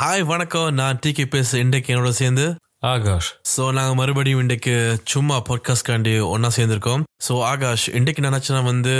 [0.00, 0.68] Hi வணக்கம்.
[0.78, 1.48] நான் D K பேச.
[1.62, 2.44] இன்றைக்கு என்னோட சேர்ந்து
[2.90, 3.28] ஆகாஷ்.
[3.52, 4.74] ஸோ நாங்கள் மறுபடியும் இன்றைக்கு
[5.12, 7.02] சும்மா பாட்காஸ்ட்காண்டி ஒன்றா சேர்ந்திருக்கோம்.
[7.26, 8.94] ஸோ ஆகாஷ் இன்றைக்கு நினச்சேன்னா வந்து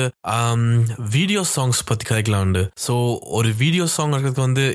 [1.16, 2.64] வீடியோ சாங்ஸ் பற்றி கதைக்கலாம் உண்டு.
[2.84, 2.96] ஸோ
[3.38, 4.66] ஒரு வீடியோ சாங் இருக்கிறதுக்கு வந்து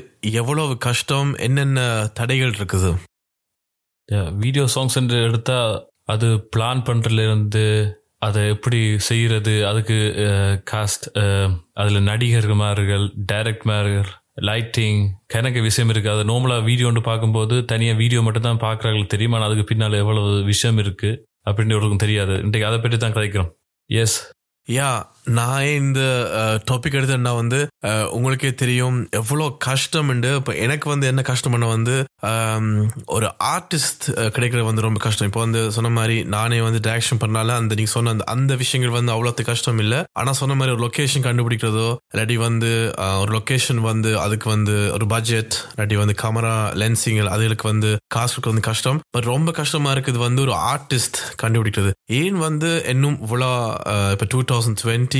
[0.42, 1.86] எவ்வளவு கஷ்டம் என்னென்ன
[2.20, 2.92] தடைகள் இருக்குது?
[4.42, 5.60] வீடியோ சாங்ஸ் என்று எடுத்தா
[6.14, 7.66] அது பிளான் பண்றதுல இருந்து
[8.26, 8.82] அதை எப்படி
[9.12, 10.00] செய்யறது அதுக்கு
[10.72, 11.08] காஸ்ட்
[11.80, 14.12] அதில் நடிகர்மார்கள் டைரக்ட்மார்கள்
[14.48, 15.00] லைட்டிங்
[15.34, 19.32] கணக்கு விஷயம் இருக்குது அது நார்மலாக வீடியோ ஒன்று பார்க்கும்போது தனியாக வீடியோ மட்டும் தான் பார்க்குறாங்களுக்கு தெரியும்?
[19.32, 22.34] ஆனால் அதுக்கு பின்னால் எவ்வளவு விஷயம் இருக்குது அப்படின்னு ஒருக்கும் தெரியாது.
[22.46, 23.50] இன்றைக்கு அதை பற்றி தான் கதைக்கிறோம்.
[23.90, 24.18] எஸ்
[24.68, 24.90] யா
[25.38, 26.00] நான் இந்த
[26.70, 27.58] டாபிக் எடுத்தேன்னா வந்து
[28.16, 31.94] உங்களுக்கே தெரியும் எவ்வளோ கஷ்டம்ண்டு இப்போ எனக்கு வந்து என்ன கஷ்டம்னா வந்து
[33.16, 34.04] ஒரு ஆர்டிஸ்ட்
[34.34, 35.28] கிடைக்கிறது வந்து ரொம்ப கஷ்டம்.
[35.30, 39.12] இப்போ வந்து சொன்ன மாதிரி நானே வந்து டேரக்ஷன் பண்ணால அந்த நீங்க சொன்ன அந்த அந்த விஷயங்கள் வந்து
[39.14, 40.00] அவ்வளோத்து கஷ்டம் இல்லை.
[40.20, 42.70] ஆனால் சொன்ன மாதிரி ஒரு லொக்கேஷன் கண்டுபிடிக்கிறதோ இல்லாட்டி வந்து
[43.22, 48.54] ஒரு லொக்கேஷன் வந்து அதுக்கு வந்து ஒரு பட்ஜெட் இல்லாட்டி வந்து கேமரா லென்சிங் அதுகளுக்கு வந்து காசு கொடுக்க
[48.54, 49.00] வந்து கஷ்டம்.
[49.16, 51.92] பட் ரொம்ப கஷ்டமா இருக்குது வந்து ஒரு ஆர்டிஸ்ட் கண்டுபிடிக்கிறது.
[52.20, 53.52] ஏன் வந்து இன்னும் இவ்வளோ
[54.14, 55.15] இப்போ டூ தௌசண்ட் டுவெண்ட்டி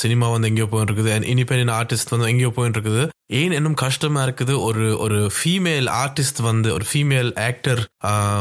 [0.00, 3.02] சினிமா வந்து எங்கேயோ போயிட்டு இருக்குது அண்ட் இண்டிபெண்ட் ஆர்டிஸ்ட் வந்து எங்கேயோ போயிட்டு இருக்குது
[3.40, 4.54] ஏன் இன்னும் கஷ்டமா இருக்குது?
[4.68, 7.80] ஒரு ஒரு ஃபீமேல் ஆர்டிஸ்ட் வந்து ஒரு ஃபீமேல் ஆக்டர்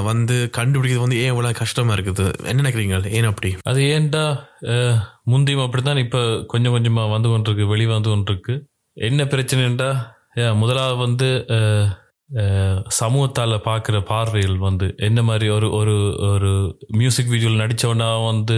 [0.10, 2.26] வந்து கண்டுபிடிக்கிறது வந்து ஏன் இவ்வளோ கஷ்டமா இருக்குது?
[2.50, 2.98] என்ன நினைக்கிறீங்க?
[3.18, 3.52] ஏன் அப்படி?
[3.72, 4.26] அது ஏன்டா
[5.34, 6.22] முந்தியும் அப்படித்தான் இப்போ
[6.54, 8.56] கொஞ்சம் கொஞ்சமா வந்து கொண்டிருக்கு வெளி வந்து கொண்டிருக்கு.
[8.98, 9.90] என்ன பிரச்சனைண்டா
[10.44, 11.30] ஏன் முதலாவது வந்து
[13.00, 15.96] சமூகத்தால் பார்க்குற பார்வைகள் வந்து என்ன மாதிரி ஒரு ஒரு
[16.28, 16.52] ஒரு
[17.00, 18.58] மியூசிக் வீடியோவில் நடித்தவனா வந்து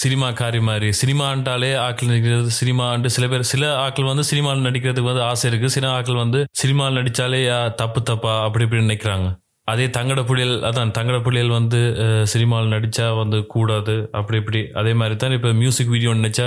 [0.00, 0.88] சினிமாக்காரி மாதிரி.
[1.00, 5.70] சினிமான்ட்டாலே ஆக்கள் நடிக்கிறது சினிமான்ட்டு சில பேர் சில ஆக்கள் வந்து சினிமாவில் நடிக்கிறதுக்கு வந்து ஆசை இருக்கு.
[5.70, 8.42] சில ஆக்கள் வந்து சினிமாவில் நடிச்சாலே தப்பு தப்பா?
[8.42, 9.28] அப்படி இப்படி நினைக்கிறாங்க.
[9.68, 11.80] அதே தங்கட புலியல் அதான் தங்கட புலியல் வந்து
[12.24, 14.60] சினிமாவில் நடிச்சா வந்து கூடாது அப்படி இப்படி.
[14.72, 16.46] அதே மாதிரி தான் இப்போ மியூசிக் வீடியோ நினைச்சா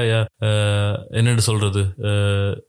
[1.11, 1.83] என்னென்னு சொல்கிறது சொல்றது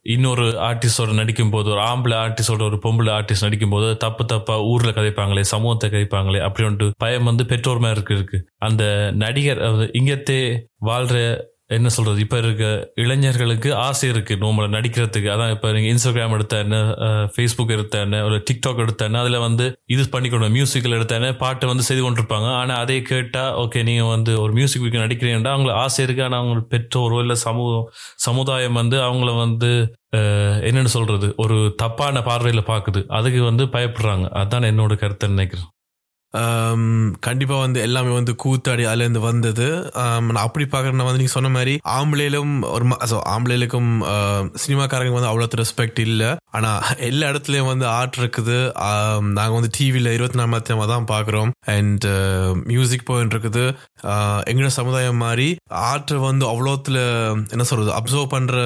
[0.06, 4.90] இன்னொரு ஆர்டிஸ்டோட நடிக்கும் போது ஒரு ஆம்பளை ஆர்டிஸ்டோட ஒரு பொம்பளை ஆர்டிஸ்ட் நடிக்கும் போது தப்பு தப்பா ஊர்ல
[4.90, 8.84] கதைப்பாங்களே சமூகத்தை கதைப்பாங்களே அப்படி ஒன்று பயம் வந்து பெற்றோர் மாதிரி இருக்கு அந்த
[9.16, 9.62] நடிகர்
[9.92, 10.40] இங்கத்தே
[10.82, 11.16] வாழ்ற
[11.74, 12.18] என்ன சொல்றது?
[12.24, 12.64] இப்போ இருக்க
[13.02, 14.34] இளைஞர்களுக்கு ஆசை இருக்கு.
[14.42, 15.28] நோம்பல நடிக்கிறதுக்கு.
[15.34, 16.76] அதான் இப்போ நீங்க இன்ஸ்டாகிராம் எடுத்த என்ன
[17.34, 20.54] ஃபேஸ்புக் எடுத்தான்னு ஒரு டிக்டாக் எடுத்த அதில் வந்து இது பண்ணிக்கணும்.
[20.56, 22.48] மியூசிக்கில் எடுத்த பாட்டு வந்து செய்து கொண்டிருப்பாங்க.
[22.60, 26.24] ஆனால் அதே கேட்டால் ஓகே நீங்கள் வந்து ஒரு மியூசிக் வீக்கு நடிக்கிறீங்கன்னா அவங்களுக்கு ஆசை இருக்கு.
[26.28, 27.86] ஆனால் அவங்க பெற்றோரோ இல்லை சமூகம்
[28.26, 29.70] சமுதாயம் வந்து அவங்கள வந்து
[30.68, 31.28] என்னென்னு சொல்றது?
[31.44, 34.28] ஒரு தப்பான பார்வையில் பார்க்குது அதுக்கு வந்து பயப்படுறாங்க.
[34.42, 35.70] அதான் என்னோட கருத்தை நினைக்கிறேன்.
[36.34, 39.66] கண்டிப்பாக கண்டிப்பா வந்து எல்லாமே வந்து கூத்தாடி அதுல இருந்து வந்தது
[40.26, 42.84] நான் அப்படி பாக்குறேன்னா வந்து நீங்க சொன்ன மாதிரி ஆம்பளையிலும் ஒரு
[43.34, 43.90] ஆம்பளைகளுக்கும்
[44.62, 46.22] சினிமாக்காரங்க வந்து அவ்வளவு ரெஸ்பெக்ட் இல்ல.
[46.56, 46.70] ஆனா
[47.08, 48.58] எல்லா இடத்துலயும் வந்து ஆர்ட் இருக்குது.
[48.76, 52.06] நாங்கள் நாங்க வந்து டிவில இருபத்தி நாலு மணி தான் பாக்குறோம் அண்ட்
[52.70, 53.64] மியூசிக் போயிட்டு இருக்குது.
[54.50, 55.48] எங்களோட சமுதாயம் மாதிரி
[55.90, 56.98] ஆர்ட் வந்து அவ்வளோத்துல
[57.54, 58.56] என்ன சொல்றது அப்சர்வ் பண்ற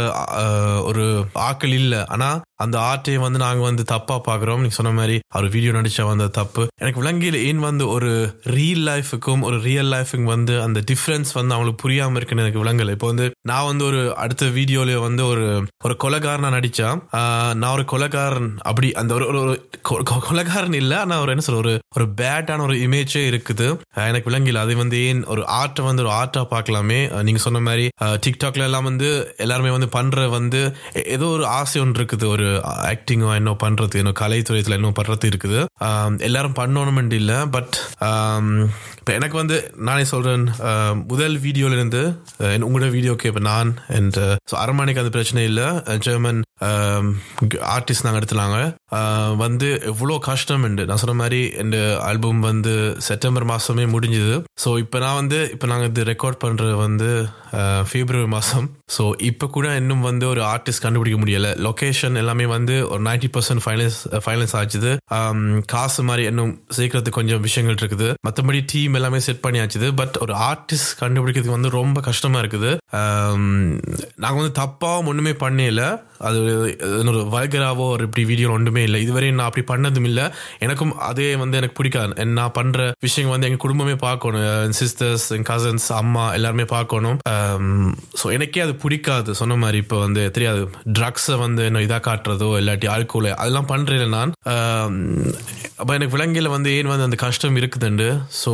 [0.91, 1.05] ஒரு
[1.49, 2.05] ஆக்கள் இல்ல.
[2.17, 2.31] ஆனா
[2.65, 6.63] அந்த ஆர்ட்டை வந்து நாங்க வந்து தப்பா பாக்குறோம் நீங்க சொன்ன மாதிரி அவர் வீடியோ நடிச்சா வந்த தப்பு.
[6.83, 11.89] எனக்கு விளங்கியில் ஏன் வந்து ஒரு ரியல் லைஃபுக்கும் ஒரு ரியல் லைஃபுக்கும் வந்து அந்த டிஃப்ரென்ஸ் வந்து அவங்களுக்கு
[11.89, 12.91] புரியாம இருக்குன்னு எனக்கு விளங்கல.
[12.91, 17.01] இப்போ வந்து நான் வந்து ஒரு அடுத்த வீடியோல வந்து ஒரு ஒரு கொலகாரனா நடிச்சா
[17.55, 21.55] நான் ஒரு கொலகாரன் அப்படி அந்த ஒரு ஒரு- ஒரு கொ- கொ- இல்ல ஆனா ஒரு என்ன சொல்ற
[21.55, 23.79] ஒரு ஒரு பேட்டான ஒரு இமேஜே இருக்குது.
[23.95, 24.55] எனக்கு விளங்கல.
[24.55, 27.23] அது வந்து ஏன் ஒரு ஆர்ட்டை வந்து ஒரு ஆர்ட்டா பார்க்கலாமே?
[27.23, 32.27] நீங்க சொன்ன மாதிரி டிக்டாக்ல எல்லாம் வந்து எல்லாருமே வந்து பண்ற வந்து ஏதோ ஒரு ஆசை ஒன்று இருக்குது.
[32.27, 36.19] ஒரு ஆக்டிங்கோ என்ன பண்றது என்ன கலைத்துறையத்துல என்ன பண்றது இருக்குது.
[36.19, 37.40] எல்லாரும் பண்ணணும்னு இல்லை.
[37.55, 37.77] பட்
[38.09, 38.47] um,
[38.99, 39.57] இப்போ எனக்கு வந்து
[39.89, 42.03] நானே சொல்றேன் um, முதல் வீடியோல இருந்து
[42.41, 45.69] uh, உங்களோட வீடியோக்கு இப்போ நான் அண்ட் uh, அரண்மனைக்கு அந்த பிரச்சனை இல்லை.
[45.99, 46.41] ஜெர்மன்
[47.75, 48.59] ஆர்டிஸ்ட் நாங்கள் எடுத்துலாங்க.
[49.43, 51.79] வந்து எவ்வளோ கஷ்டம் உண்டு நான் சொன்ன மாதிரி இந்த
[52.09, 52.73] ஆல்பம் வந்து
[53.09, 54.37] செப்டம்பர் மாதமே முடிஞ்சுது.
[54.63, 57.11] ஸோ இப்போ நான் வந்து இப்போ நாங்கள் இது ரெக்கார்ட் பண்ணுறது வந்து
[57.91, 61.53] ஃபிப்ரவரி மாதம் ஸோ இப்போ கூட இன்னும் வந்து ஒரு ஆர்டிஸ்ட் கண்டுபிடிக்க முடியலை.
[61.67, 64.93] லொக்கேஷன் எல்லாமே வந்து ஒரு நைன்டி பர்சன்ட் ஃபைனல்ஸ் ஃபைனல்ஸ் ஆச்சுது.
[65.75, 68.11] காசு மாதிரி இன்னும் சேர்க்கறதுக்கு கொஞ்சம் விஷயங்கள் இருக்குது.
[68.29, 72.73] மற்றபடி டீம் எல்லாமே செட் பண்ணி ஆச்சுது பட் ஒரு ஆர்டிஸ்ட் கண்டுபிடிக்கிறதுக்கு வந்து ரொம்ப கஷ்டமாக இருக்குது.
[74.25, 75.83] நாங்கள் வந்து தப்பாகவும் ஒன்றுமே பண்ணல.
[76.29, 76.39] அது
[77.01, 78.99] என்னோட வல்கராவோ ஒரு இப்படி வீடியோ ஒன்றுமே இல்லை.
[79.07, 80.25] இதுவரையும் நான் அப்படி பண்ணதும் இல்லை.
[80.67, 82.27] எனக்கும் அதே வந்து எனக்கு பிடிக்காது.
[82.39, 84.47] நான் பண்ற விஷயங்கள் வந்து எங்கள் குடும்பமே பார்க்கணும்.
[84.67, 87.19] என் சிஸ்டர்ஸ் என் கசன்ஸ் அம்மா எல்லாருமே பார்க்கணும்.
[88.23, 89.31] ஸோ எனக்கே அது பிடிக்காது.
[89.43, 90.65] சொன்ன மாதிரி இப்போ வந்து தெரியாது.
[90.99, 94.35] ட்ரக்ஸை வந்து என்ன இதாக காட்டுறதோ இல்லாட்டி ஆல்கோல் அதெல்லாம் பண்றேன் நான்.
[95.81, 98.09] அப்போ எனக்கு விலங்கில வந்து ஏன் வந்து அந்த கஷ்டம் இருக்குதுண்டு?
[98.43, 98.53] ஸோ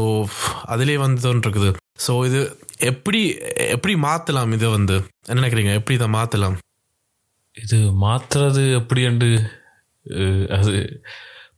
[0.74, 1.72] அதிலே வந்து தோன்றிருக்குது
[2.04, 2.40] ஸோ இது
[2.90, 3.20] எப்படி
[3.74, 4.96] எப்படி மாத்தலாம் இதை வந்து?
[5.28, 5.72] என்ன நினைக்கிறீங்க?
[5.78, 6.56] எப்படி இதை மாத்தலாம்?
[7.56, 9.28] இது மாத்துறது எப்படி என்று
[10.06, 11.02] அஹ், அது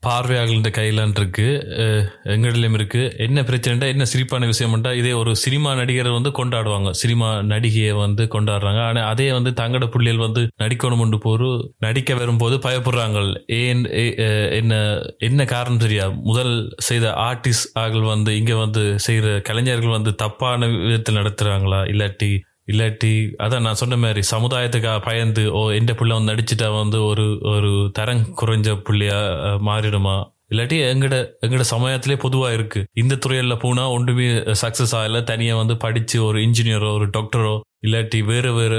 [0.07, 1.47] பார்வையாளர்கிட்ட கையிலான் இருக்கு.
[1.79, 3.15] அஹ், எங்களிடம் இருக்கு.
[3.19, 6.91] என்ன பிரச்சனைடா என்ன சிரிப்பான விஷயம்டா இதே ஒரு சினிமா நடிகரை வந்து கொண்டாடுவாங்க.
[6.93, 8.81] சினிமா நடிகையை வந்து கொண்டாடுறாங்க.
[8.83, 11.49] ஆனா அதே வந்து தங்கட புள்ளியல் வந்து நடிக்கணும் போரு
[11.79, 13.19] நடிக்க வரும்போது பயப்படுறாங்க
[13.57, 14.17] ஏன் ஏ-
[14.53, 14.75] என்ன
[15.19, 16.21] என்ன காரணம் தெரியா?
[16.23, 21.89] முதல் செய்த ஆர்டிஸ்ட் ஆகள் வந்து இங்க வந்து செய்யற கலைஞர்கள் வந்து தப்பான விதத்தில் நடத்துறாங்களா?
[21.89, 22.31] இல்லாட்டி
[22.69, 23.13] இல்லாட்டி
[23.45, 28.27] அதான் நான் சொன்ன மாதிரி சமுதாயத்துக்காக பயந்து ஓ எந்த பிள்ளை வந்து நடிச்சுட்டா வந்து ஒரு ஒரு தரம்
[28.41, 29.21] குறைஞ்ச பிள்ளையா
[29.69, 30.17] மாறிடுமா?
[30.53, 31.15] இல்லாட்டி எங்கட
[31.47, 32.81] எங்கட சமயத்திலே பொதுவாக இருக்கு.
[32.93, 34.29] இந்த துறையில போனா ஒன்றுமே
[34.63, 35.23] சக்சஸ் ஆகல.
[35.31, 37.55] தனியா வந்து படிச்சு ஒரு இன்ஜினியரோ ஒரு டாக்டரோ
[37.87, 38.79] இல்லாட்டி வேறு வேறு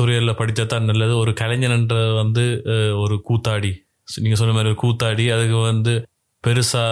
[0.00, 1.14] துறையில படித்தா தான் நல்லது.
[1.22, 2.44] ஒரு கலைஞன்ன்ற வந்து
[3.04, 3.72] ஒரு கூத்தாடி.
[4.22, 5.26] நீங்கள் சொன்ன மாதிரி ஒரு கூத்தாடி.
[5.36, 5.94] அதுக்கு வந்து
[6.44, 6.82] பெருசா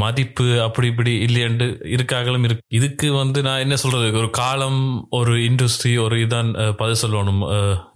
[0.00, 2.64] மதிப்பு அப்படி இப்படி இல்லையண்டு இருக்காங்களும் இருக்கு.
[2.78, 4.08] இதுக்கு வந்து நான் என்ன சொல்றது?
[4.20, 4.80] ஒரு காலம்
[5.18, 6.50] ஒரு இண்டஸ்ட்ரி ஒரு இதான்
[6.80, 7.40] பதில் சொல்லணும்.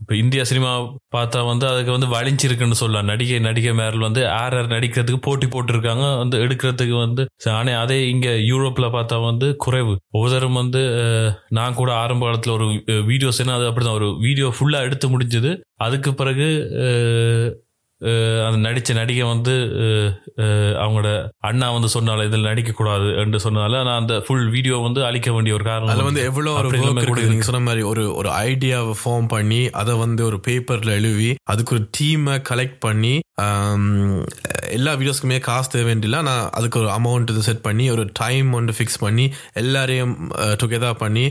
[0.03, 0.71] இப்போ இந்தியா சினிமா
[1.17, 3.11] பார்த்தா வந்து அதுக்கு வந்து வலிஞ்சிருக்குன்னு சொல்லலாம்.
[3.13, 6.07] நடிகை நடிகை மேரல் வந்து ஆர் ஆர் நடிக்கிறதுக்கு போட்டி போட்டிருக்காங்க.
[6.23, 7.25] வந்து எடுக்கிறதுக்கு வந்து
[7.59, 9.95] ஆனால் அதே இங்க யூரோப்ல பார்த்தா வந்து குறைவு.
[10.17, 10.83] ஒவ்வொருத்தரும் வந்து
[11.59, 12.67] நான் கூட ஆரம்ப காலத்துல ஒரு
[13.13, 14.01] வீடியோஸ் என்ன அது அப்படிதான்.
[14.01, 15.53] ஒரு வீடியோ ஃபுல்லா எடுத்து முடிஞ்சது.
[15.87, 16.49] அதுக்கு பிறகு
[18.47, 19.55] அந்த நடிச்ச நடிகை வந்து
[20.79, 25.33] அவங்களோட அண்ணா வந்து சொன்னால இதில் நடிக்க கூடாது என்று சொன்னதால நான் அந்த ஃபுல் வீடியோ வந்து அழிக்க
[25.33, 29.95] வேண்டிய ஒரு காரணம் அதுல வந்து எவ்வளவு ஒரு சொன்ன மாதிரி ஒரு ஒரு ஐடியாவை ஃபார்ம் பண்ணி அதை
[29.95, 33.15] வந்து ஒரு பேப்பர்ல எழுதி அதுக்கு ஒரு டீமை கலெக்ட் பண்ணி
[34.69, 39.01] எல்லா வீடியோஸ்க்குமே காசு தேவை வேண்டியில்ல நான் அதுக்கு ஒரு அமௌண்ட் செட் பண்ணி ஒரு டைம் ஒன்று ஃபிக்ஸ்
[39.01, 40.15] பண்ணி எல்லாரையும்
[40.63, 41.31] டுகெதர் பண்ணி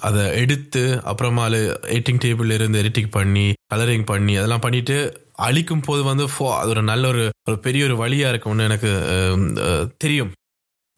[0.00, 6.24] அதை எடுத்து அப்புறமா எடிட்டிங் டேபிள் இருந்து எடிட்டிங் பண்ணி கலரிங் பண்ணி அதெல்லாம் பண்ணிட்டு அழிக்கும் போது வந்து
[6.26, 8.90] ஃபோ- அது ஒரு நல்ல ஒரு ஒரு பெரிய ஒரு வழியா இருக்கும்னு எனக்கு
[9.98, 10.32] தெரியும்.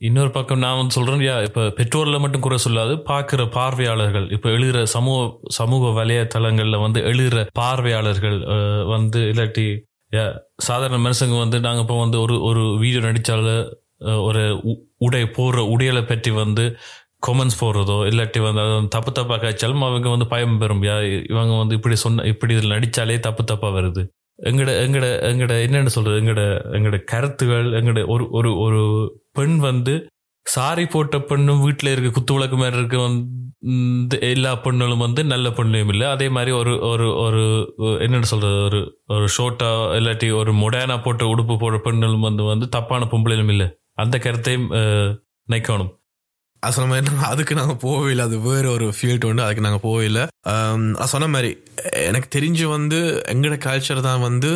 [0.00, 4.82] இன்னொரு பக்கம் நான் வந்து சொல்கிறேன் யா இப்போ பெற்றோரில் மட்டும் குறை சொல்லாது பார்க்குற பார்வையாளர்கள் இப்போ எழுதுகிற
[4.92, 5.22] சமூக
[5.56, 8.38] சமூக வலைத்தளங்களில் வந்து எழுதுகிற பார்வையாளர்கள்
[8.92, 9.66] வந்து இல்லாட்டி
[10.12, 10.24] யா,
[10.60, 13.48] சாதாரண மனுஷங்க வந்து நாங்கள் இப்போ வந்து ஒரு ஒரு வீடியோ நடித்தால
[14.22, 16.64] ஒரு உ- உடை போடுற உடையலை பற்றி வந்து
[17.26, 20.82] கொமெண்ட்ஸ் போடுறதோ இல்லாட்டி வந்து அது வந்து தப்பு தப்பாக காய்ச்சாலும் அவங்க வந்து பயம் பெறும்.
[20.84, 20.96] யா
[21.30, 24.02] இவங்க வந்து இப்படி சொன்ன இப்படி இதில் நடித்தாலே தப்பு தப்பா வருது.
[24.38, 26.20] எங்கட எங்கட எங்கட என்னென்னு சொல்றது?
[26.20, 26.42] எங்கட
[26.72, 28.82] எங்கட கருத்துகள் எங்கட ஒரு ஒரு ஒரு
[29.32, 29.94] பெண் வந்து
[30.46, 35.88] சாரி போட்ட பெண்ணும் வீட்டில் இருக்க குத்து விளக்கு மாதிரி இருக்க வந்து எல்லா பெண்களும் வந்து நல்ல பெண்ணையும்
[35.88, 36.06] இல்லை.
[36.06, 37.42] அதே மாதிரி ஒரு ஒரு ஒரு
[38.00, 38.58] என்னென்னு சொல்றது?
[38.62, 43.68] ஒரு ஒரு ஷோட்டா இல்லாட்டி ஒரு மொடேனா போட்ட உடுப்பு போடுற பெண்களும் வந்து வந்து தப்பான பொம்பளையிலும் இல்லை.
[43.94, 45.12] அந்த கருத்தையும் அஹ்,
[46.76, 48.24] சொன்ன மாதிரி அதுக்கு நாங்கள் போகவே இல்லை.
[48.28, 49.42] அது வேறு ஒரு ஃபீல்டு உண்டு.
[49.44, 50.24] அதுக்கு நாங்கள் போகவே இல்லை.
[50.98, 51.50] நான் சொன்ன மாதிரி
[52.08, 52.98] எனக்கு தெரிஞ்சு வந்து
[53.32, 54.50] எங்களோட கல்ச்சர் தான் வந்து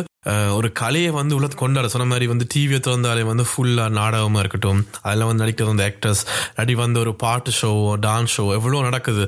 [0.57, 1.87] ஒரு கலையை வந்து உள்ள கொண்டாட.
[1.93, 4.81] சொன்ன மாதிரி வந்து டிவியை திறந்தாலே வந்து ஃபுல்லாக நாடகமாக இருக்கட்டும்.
[5.07, 9.25] அதில் வந்து நடிக்கிறது வந்து ஆக்டர்ஸ் இல்லாட்டி வந்து ஒரு பாட்டு ஷோவோ டான்ஸ் ஷோ எவ்வளோ நடக்குது.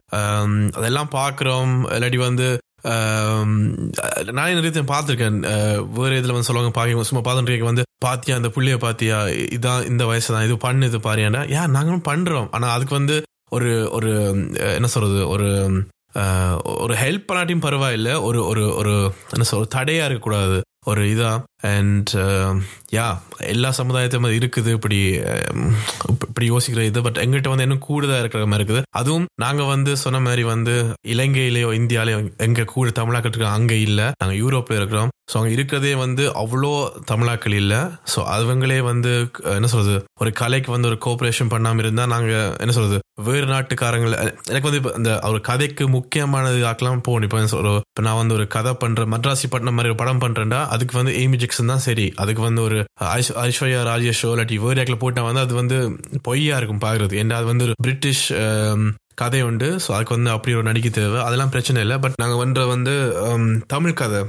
[0.77, 1.73] அதெல்லாம் பார்க்குறோம்.
[1.97, 2.47] இல்லாட்டி வந்து
[4.37, 5.39] நான் நிறைய பார்த்துருக்கேன்.
[5.97, 9.17] வேற இதில் வந்து சொல்லுவாங்க பாக்க சும்மா பார்த்துட்டு வந்து பாத்தியா அந்த புள்ளிய பாத்தியா
[9.57, 12.49] இதான் இந்த வயசு தான் இது பண்ணு இது பாரியாண்டா ஏன் நாங்களும் பண்றோம்.
[12.51, 13.17] ஆனா அதுக்கு வந்து
[13.55, 14.11] ஒரு ஒரு
[14.77, 15.49] என்ன சொல்றது ஒரு
[16.83, 18.11] ஒரு ஹெல்ப் பண்ணாட்டியும் பரவாயில்ல.
[18.21, 18.93] ஒரு ஒரு ஒரு
[19.33, 20.57] என்ன சொல்ற தடையா இருக்கக்கூடாது.
[20.85, 21.43] ஒரு இதான்
[21.73, 22.11] அண்ட்
[22.95, 23.19] யா um,
[23.53, 25.63] எல்லா சமுதாயத்தையும் அது இருக்குது இப்படி um,
[26.27, 26.99] இப்படி யோசிக்கிற இது.
[27.01, 28.83] பட் எங்கிட்ட வந்து இன்னும் கூடுதலாக இருக்கிற மாதிரி இருக்குது.
[28.99, 30.75] அதுவும் நாங்கள் வந்து சொன்ன மாதிரி வந்து
[31.13, 34.07] இலங்கையிலேயோ இந்தியாலேயோ எங்கள் கூட தமிழாக்கள் இருக்கோம் இல்லை.
[34.21, 35.11] நாங்கள் யூரோப்பில் இருக்கிறோம்.
[35.31, 36.71] ஸோ அங்கே இருக்கிறதே வந்து அவ்வளோ
[37.11, 37.79] தமிழாக்கள் இல்லை.
[38.13, 39.11] ஸோ அவங்களே வந்து
[39.55, 44.15] என்ன சொல்றது ஒரு கலைக்கு வந்து ஒரு கோஆப்ரேஷன் பண்ணாமல் இருந்தால் நாங்கள் என்ன சொல்றது வேறு நாட்டுக்காரங்கள
[44.49, 47.27] எனக்கு வந்து இப்போ இந்த ஒரு கதைக்கு முக்கியமானது ஆக்கலாம் போகணும்.
[47.29, 51.13] இப்போ இப்போ நான் வந்து ஒரு கதை பண்ணுறேன் மட்ராசி பட்டினம் மாதிரி ஒரு படம் பண்ணுறேன்டா அதுக்கு வந்து
[51.21, 52.05] ஏமி ஜெக்சன் தான் சரி.
[52.21, 52.77] அதுக்கு வந்து ஒரு
[53.47, 55.77] ஐஸ்வர்யா ராஜேஷோ இல்லாட்டி வேறு போட்டால் வந்து அது வந்து
[56.27, 58.23] பொய்யா இருக்கும் பார்க்குறது ஏன்னா அது வந்து ஒரு பிரிட்டிஷ்
[59.21, 59.67] கதை உண்டு.
[59.83, 61.19] ஸோ அதுக்கு வந்து அப்படி ஒரு நடிக்க தேவை.
[61.27, 61.97] அதெல்லாம் பிரச்சனை இல்லை.
[62.03, 62.93] பட் நாங்கள் வந்து வந்து
[63.73, 64.21] தமிழ் கதை.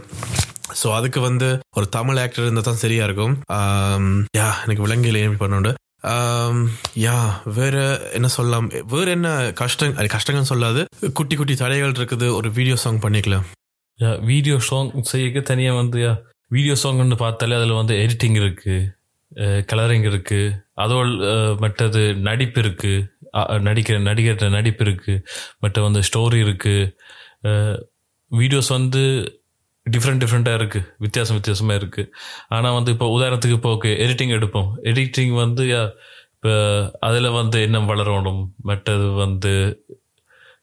[0.80, 3.34] ஸோ அதுக்கு வந்து ஒரு தமிழ் ஆக்டர் இருந்தால் தான் சரியா இருக்கும்.
[4.40, 5.72] யா எனக்கு விலங்கில் ஏமி பண்ணுண்டு
[7.04, 7.16] யா
[7.58, 7.76] வேற
[8.16, 8.66] என்ன சொல்லலாம்?
[8.92, 9.28] வேற என்ன
[9.60, 10.82] கஷ்டம் அது கஷ்டங்கள்னு சொல்லாது.
[11.18, 12.26] குட்டி குட்டி தடைகள் இருக்குது.
[12.38, 13.46] ஒரு வீடியோ சாங் பண்ணிக்கலாம்.
[14.30, 16.00] வீடியோ சாங் செய்ய தனியாக வந்து
[16.50, 18.76] வீடியோ சாங்னு பார்த்தாலே அதில் வந்து எடிட்டிங் இருக்குது
[19.70, 21.06] கலரிங் இருக்குது அதோட
[21.64, 25.22] மற்றது நடிப்பு இருக்குது நடிக்கிற நடிகர் நடிப்பு இருக்குது
[25.62, 27.82] மற்ற வந்து ஸ்டோரி இருக்குது
[28.30, 29.02] வீடியோஸ் வந்து
[29.86, 32.10] டிஃப்ரெண்ட் டிஃப்ரெண்ட்டாக இருக்குது வித்தியாசம் வித்தியாசமாக இருக்குது
[32.54, 34.70] ஆனால் வந்து இப்போ உதாரணத்துக்கு இப்போ ஓகே எடிட்டிங் எடுப்போம்.
[34.90, 35.64] எடிட்டிங் வந்து
[36.36, 36.54] இப்போ
[37.08, 39.52] அதில் வந்து என்ன வளரணும் மற்றது வந்து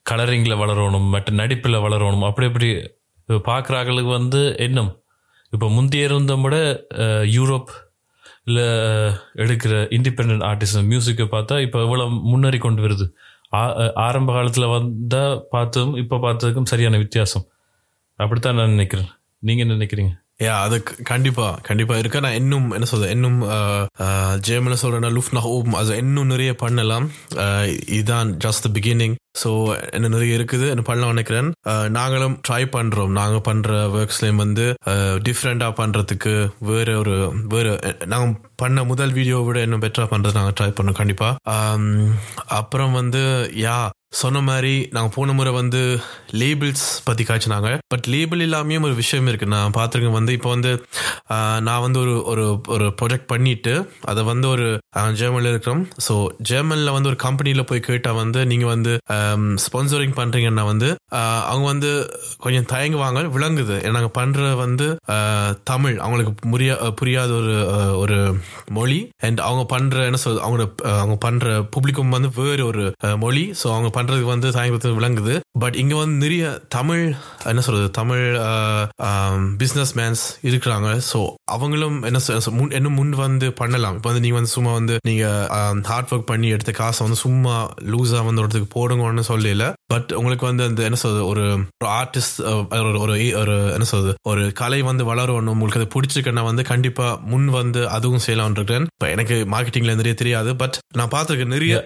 [0.10, 2.70] கலரிங்கில் வளரணும் மற்ற நடிப்பில் வளரணும் அப்படி இப்படி
[3.20, 4.92] இப்போ பார்க்குறாங்களுக்கு வந்து எண்ணம்.
[5.54, 6.86] இப்போ முந்தைய இருந்த விட
[7.38, 7.66] யூரோப்
[8.44, 8.64] இல்லை
[9.36, 13.12] எடுக்கிற இண்டிபெண்ட் ஆர்டிஸ்ட் மியூசிக்கை பார்த்தா இப்போ எவ்வளோ முன்னேறி கொண்டு வருது.
[13.54, 17.46] ஆ- ஆரம்ப காலத்தில் வந்தால் பார்த்ததும் இப்போ பார்த்ததுக்கும் சரியான வித்தியாசம்.
[18.16, 19.08] அப்படித்தான் நான் நினைக்கிறேன்.
[19.40, 20.23] நீங்கள் என்ன நினைக்கிறீங்க?
[20.40, 20.78] யா அது
[21.10, 21.96] கண்டிப்பா கண்டிப்பா.
[22.02, 22.22] இருக்கு?
[22.26, 23.12] நான் இன்னும் என்ன சொல்றது?
[23.16, 23.40] இன்னும்
[24.48, 27.06] ஜேமில் சொல்றேன்னா லுஃப்ட் nach ஓபன் அது இன்னும் நிறைய பண்ணலாம்.
[27.98, 29.50] இதுதான் ஜஸ்ட் பிகினிங் ஸோ
[29.96, 31.50] என்ன நிறைய இருக்குது என்ன பண்ணலாம் நினைக்கிறேன்.
[31.98, 33.14] நாங்களும் ட்ரை பண்றோம்.
[33.20, 34.66] நாங்க பண்ற ஒர்க்ஸ்லயும் வந்து
[35.28, 36.34] டிஃப்ரெண்டா பண்றதுக்கு
[36.72, 37.16] வேற ஒரு
[37.54, 37.68] வேற
[38.14, 38.28] நாங்க
[38.64, 41.30] பண்ண முதல் வீடியோ விட இன்னும் பெட்டரா பண்றது நாங்க ட்ரை பண்ணோம் கண்டிப்பா.
[42.60, 43.24] அப்புறம் வந்து
[43.68, 43.78] யா
[44.22, 45.82] சொன்ன மாதிரி நாங்கள் போன முறை வந்து
[46.42, 47.70] லேபிள்ஸ் பற்றி காய்ச்சினாங்க.
[47.94, 49.48] பட் லேபிள் இல்லாமையும் ஒரு விஷயம் இருக்கு.
[49.56, 50.18] நான் பார்த்துருக்கேன்.
[50.20, 50.72] வந்து இப்போ வந்து
[51.68, 53.74] நான் வந்து ஒரு ஒரு ஒரு ப்ராஜெக்ட் பண்ணிட்டு
[54.12, 54.68] அதை வந்து ஒரு
[55.22, 55.84] ஜெர்மனில் இருக்கிறோம்.
[56.08, 56.16] ஸோ
[56.52, 58.94] ஜெர்மனில் வந்து ஒரு கம்பெனியில் போய் கேட்டால் வந்து நீங்கள் வந்து
[59.66, 60.90] ஸ்பான்சரிங் பண்ணுறீங்கன்னா வந்து
[61.52, 61.92] அவங்க வந்து
[62.46, 63.76] கொஞ்சம் தயங்குவாங்க விளங்குது.
[63.86, 64.88] ஏன்னா நாங்கள் பண்ணுற வந்து
[65.72, 65.98] தமிழ்.
[66.06, 67.56] அவங்களுக்கு புரியா புரியாத ஒரு
[68.04, 68.20] ஒரு
[68.78, 69.00] மொழி.
[69.28, 70.68] அண்ட் அவங்க பண்ணுற என்ன சொல் அவங்களோட
[71.02, 72.86] அவங்க பண்ணுற புப்ளிக்கும் வந்து வேறு ஒரு
[73.26, 73.46] மொழி.
[73.62, 75.36] ஸோ அவங்க பண்றதுக்கு வந்து தயங்குறது விளங்குது.
[75.62, 76.44] பட் இங்க வந்து நிறைய
[76.76, 77.04] தமிழ்
[77.50, 78.24] என்ன சொல்றது தமிழ்
[79.62, 80.90] பிசினஸ் மேன்ஸ் இருக்கிறாங்க.
[81.10, 81.20] ஸோ
[81.56, 82.20] அவங்களும் என்ன
[82.60, 83.96] முன் இன்னும் முன் வந்து பண்ணலாம்.
[83.98, 85.26] இப்போ வந்து நீங்க வந்து சும்மா வந்து நீங்க
[85.90, 87.56] ஹார்ட் ஒர்க் பண்ணி எடுத்த காசை வந்து சும்மா
[87.92, 89.68] லூஸா வந்து ஒரு இடத்துக்கு போடுங்கன்னு சொல்லல.
[89.94, 91.44] பட் உங்களுக்கு வந்து அந்த என்ன சொல்றது ஒரு
[92.00, 92.40] ஆர்டிஸ்ட்
[92.80, 95.54] ஒரு ஒரு ஒரு என்ன சொல்றது ஒரு கலை வந்து வளரணும்.
[95.56, 100.52] உங்களுக்கு அது பிடிச்சிருக்கேன்னா வந்து கண்டிப்பா முன் வந்து அதுவும் செய்யலாம்னு இருக்கிறேன் இப்போ எனக்கு மார்க்கெட்டிங்ல நிறைய தெரியாது.
[100.64, 101.86] பட் நான் பார்த்திருக்கேன் நிறைய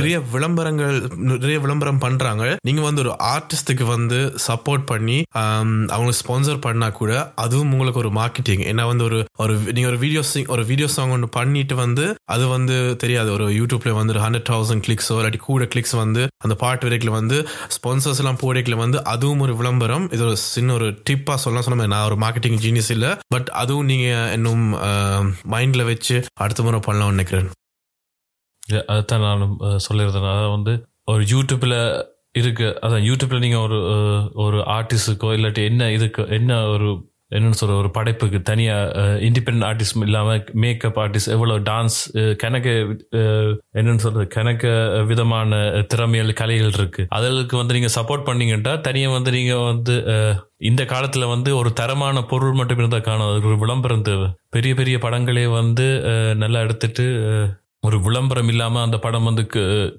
[0.00, 1.00] நிறைய விளம்பரங்கள்
[1.32, 2.02] நிறைய விளம்பரம்
[2.48, 7.12] பண்றாங்க நீங்க வந்து ஒரு ஆர்டிஸ்டுக்கு வந்து சப்போர்ட் பண்ணி அவங்க அவங்களுக்கு ஸ்பான்சர் பண்ணா கூட
[7.44, 10.22] அதுவும் உங்களுக்கு ஒரு மார்க்கெட்டிங் ஏன்னா வந்து ஒரு ஒரு நீங்க ஒரு வீடியோ
[10.54, 13.30] ஒரு வீடியோ சாங் ஒன்று பண்ணிட்டு வந்து அது வந்து தெரியாது.
[13.36, 17.38] ஒரு யூடியூப்ல வந்து ஒரு ஹண்ட்ரட் தௌசண்ட் கிளிக்ஸோ இல்லாட்டி கூட கிளிக்ஸ் வந்து அந்த பாட்டு வரைக்கும் வந்து
[17.76, 20.06] ஸ்பான்சர்ஸ் எல்லாம் போடைக்கல வந்து அதுவும் ஒரு விளம்பரம்.
[20.14, 21.66] இது ஒரு சின்ன ஒரு டிப்பா சொல்லலாம்.
[21.68, 23.06] சொன்ன நான் ஒரு மார்க்கெட்டிங் ஜீனியஸ் இல்ல.
[23.34, 24.66] பட் அதுவும் நீங்க இன்னும்
[25.54, 27.48] மைண்ட்ல வச்சு அடுத்த முறை பண்ணலாம்னு நினைக்கிறேன்.
[28.92, 30.24] அதுதான் நான் சொல்லியிருந்தேன்.
[30.26, 30.72] அதாவது வந்து
[31.12, 31.76] ஒரு யூடியூப்ல
[32.34, 32.68] இருக்கு.
[32.82, 33.78] அதான் யூடியூப்ல நீங்க ஒரு
[34.34, 36.88] ஒரு ஆர்டிஸ்டுக்கோ இல்லாட்டி என்ன இதுக்கு என்ன ஒரு
[37.34, 38.76] என்னன்னு சொல்ற ஒரு படைப்புக்கு தனியா
[39.26, 41.98] இண்டிபெண்ட் ஆர்டிஸ்ட் இல்லாம மேக்கப் ஆர்டிஸ்ட் எவ்வளவு டான்ஸ்
[42.36, 42.72] கணக்கு
[43.78, 44.70] என்னன்னு சொல்றது கணக்க
[45.06, 45.58] விதமான
[45.88, 47.06] திறமைகள் கலைகள் இருக்கு.
[47.08, 49.96] அதற்கு வந்து நீங்க சப்போர்ட் பண்ணீங்கன்னா தனியா வந்து நீங்க வந்து
[50.56, 53.28] இந்த காலத்துல வந்து ஒரு தரமான பொருள் மட்டும் இருந்தா காணும்.
[53.30, 54.28] அதுக்கு ஒரு விளம்பரம் தேவை.
[54.50, 55.88] பெரிய பெரிய படங்களே வந்து
[56.34, 57.06] நல்லா எடுத்துட்டு
[57.88, 59.42] ஒரு விளம்பரம் இல்லாம அந்த படம் வந்து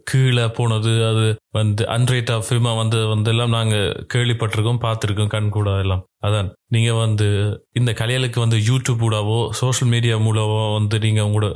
[0.03, 3.75] கீழே போனது அது வந்து அன்ரேட் ஆஃப் ஃபில்மா வந்து வந்து எல்லாம் நாங்க
[4.13, 6.03] கேள்விப்பட்டிருக்கோம் பார்த்துருக்கோம் கண் கூட எல்லாம்.
[6.25, 6.49] அதான்.
[6.67, 7.27] நீங்க வந்து
[7.73, 11.53] இந்த கலைகளுக்கு வந்து யூடியூப் மூலவோ சோஷியல் மீடியா மூலவோ வந்து நீங்க உங்களோட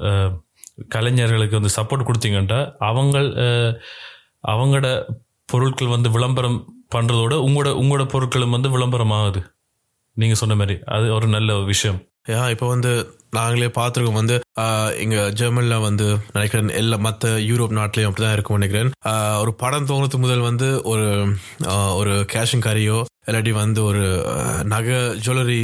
[0.88, 3.18] கலைஞர்களுக்கு வந்து சப்போர்ட் கொடுத்தீங்கன்னா அவங்க
[4.48, 4.88] அவங்களோட
[5.50, 6.58] பொருட்கள் வந்து விளம்பரம்
[6.96, 9.42] பண்றதோட உங்களோட உங்களோட பொருட்களும் வந்து விளம்பரம் ஆகுது
[10.18, 10.76] நீங்க சொன்ன மாதிரி.
[10.96, 12.00] அது ஒரு நல்ல விஷயம்.
[12.30, 12.92] ஏன் இப்போ வந்து
[13.38, 14.36] நாங்களே பார்த்துருக்கோம் வந்து
[15.04, 18.92] இங்க ஜெர்மன்ல வந்து நினைக்கிறேன் எல்லா மற்ற யூரோப் நாட்டிலையும் அப்படிதான் இருக்கும் நினைக்கிறேன்.
[19.42, 21.08] ஒரு படம் தோணுறது முதல் வந்து ஒரு
[22.00, 24.04] ஒரு கேஷன் கரியோ இல்லாட்டி வந்து ஒரு
[24.74, 25.60] நகை ஜுவல்லரி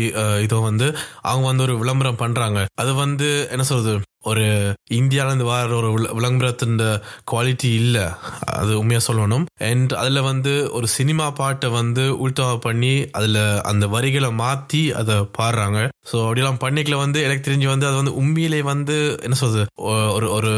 [0.45, 0.87] இதோ வந்து
[1.29, 2.59] அவங்க வந்து ஒரு விளம்பரம் பண்றாங்க.
[2.81, 4.45] அது வந்து என்ன சொல்றது ஒரு
[4.91, 6.77] இந்தியாவிலேருந்து வர ஒரு விளம்பரத்தின்
[7.31, 8.05] குவாலிட்டி இல்லை.
[8.45, 9.45] அது உண்மையா சொல்லணும்.
[9.69, 15.79] அண்ட் அதில் வந்து ஒரு சினிமா பாட்டை வந்து உள்டாவா பண்ணி அதில் அந்த வரிகளை மாற்றி அதை பாடுறாங்க.
[16.11, 19.65] ஸோ அப்படிலாம் பண்ணிக்கல வந்து எனக்கு தெரிஞ்சு வந்து அது வந்து உண்மையிலே வந்து என்ன சொல்றது
[20.13, 20.53] ஒரு ஒரு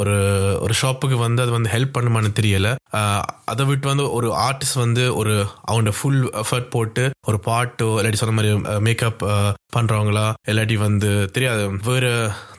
[0.00, 0.16] ஒரு
[0.64, 2.68] ஒரு ஷாப்புக்கு வந்து அது வந்து ஹெல்ப் பண்ணுமான்னு தெரியல.
[3.52, 5.34] அதை விட்டு வந்து ஒரு ஆர்டிஸ்ட் வந்து ஒரு
[5.68, 9.22] அவங்களோட ஃபுல் எஃபர்ட் போட்டு ஒரு பாட்டோ இல்லாட்டி சொன்ன மாதிரி மேக்கப்
[9.76, 12.06] பண்றவங்களா இல்லாட்டி வந்து தெரியாது வேற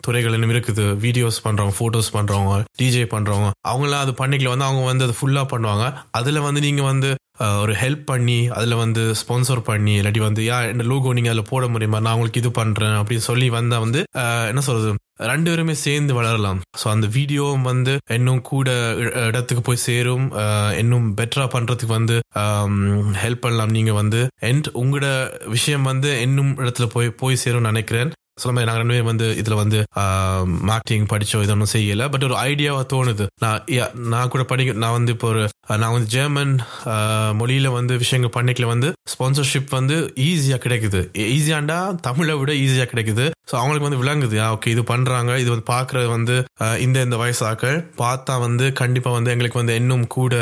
[0.06, 0.86] துறைகள் இன்னும் இருக்குது.
[1.04, 4.54] வீடியோஸ் பண்றவங்க போட்டோஸ் பண்றவங்க டிஜே பண்றவங்க அவங்களாம் அது பண்ணிக்கல.
[4.54, 5.86] வந்து அவங்க வந்து அதை ஃபுல்லா பண்ணுவாங்க.
[6.20, 7.12] அதுல வந்து நீங்க வந்து
[7.62, 11.65] ஒரு ஹெல்ப் பண்ணி அதுல வந்து ஸ்பான்சர் பண்ணி இல்லாட்டி வந்து யா இந்த லோகோ நீங்க அதுல போட
[11.74, 12.00] முடியுமா?
[12.06, 14.01] நான் உங்களுக்கு இது பண்றேன் அப்படின்னு சொல்லி வந்தா வந்து
[14.51, 14.92] என்ன சொல்றது?
[15.32, 16.60] ரெண்டு பேருமே சேர்ந்து வளரலாம்.
[16.80, 18.70] ஸோ அந்த வீடியோவும் வந்து இன்னும் கூட
[19.30, 20.25] இடத்துக்கு போய் சேரும்.
[20.82, 22.15] இன்னும் பெட்டரா பண்றதுக்கு வந்து
[23.24, 23.75] ஹெல்ப் பண்ணலாம்.
[23.77, 25.08] நீங்க வந்து அண்ட் உங்களோட
[25.56, 28.12] விஷயம் வந்து இன்னும் இடத்துல போய் போய் சேரும்னு நினைக்கிறேன்.
[28.38, 29.80] சொல்ல மாதிரி நாங்கள் ரெண்டு வந்து இதுல வந்து
[30.70, 32.06] மார்க்கெட்டிங் படிச்சோம் இதொன்னும் செய்யல.
[32.13, 33.25] பட் ஒரு ஐடியாவா தோணுது.
[33.44, 33.62] நான்
[34.13, 35.44] நான் கூட படிக்க நான் வந்து இப்போ ஒரு
[35.82, 36.51] நான் வந்து ஜெர்மன்
[37.39, 39.96] மொழியில வந்து விஷயங்கள் பண்ணிக்கல வந்து ஸ்பான்சர்ஷிப் வந்து
[40.27, 41.01] ஈஸியா கிடைக்குது.
[41.22, 41.77] E-, ஈஸியாண்டா
[42.08, 43.25] தமிழை விட ஈஸியா கிடைக்குது.
[43.50, 44.38] ஸோ அவங்களுக்கு வந்து விளங்குது.
[44.56, 45.32] ஓகே இது பண்றாங்க.
[45.44, 46.36] இது வந்து பாக்குறது வந்து
[46.86, 47.80] இந்த இந்த வயசாக்கள்.
[48.04, 50.36] பார்த்தா வந்து கண்டிப்பா வந்து எங்களுக்கு வந்து இன்னும் கூட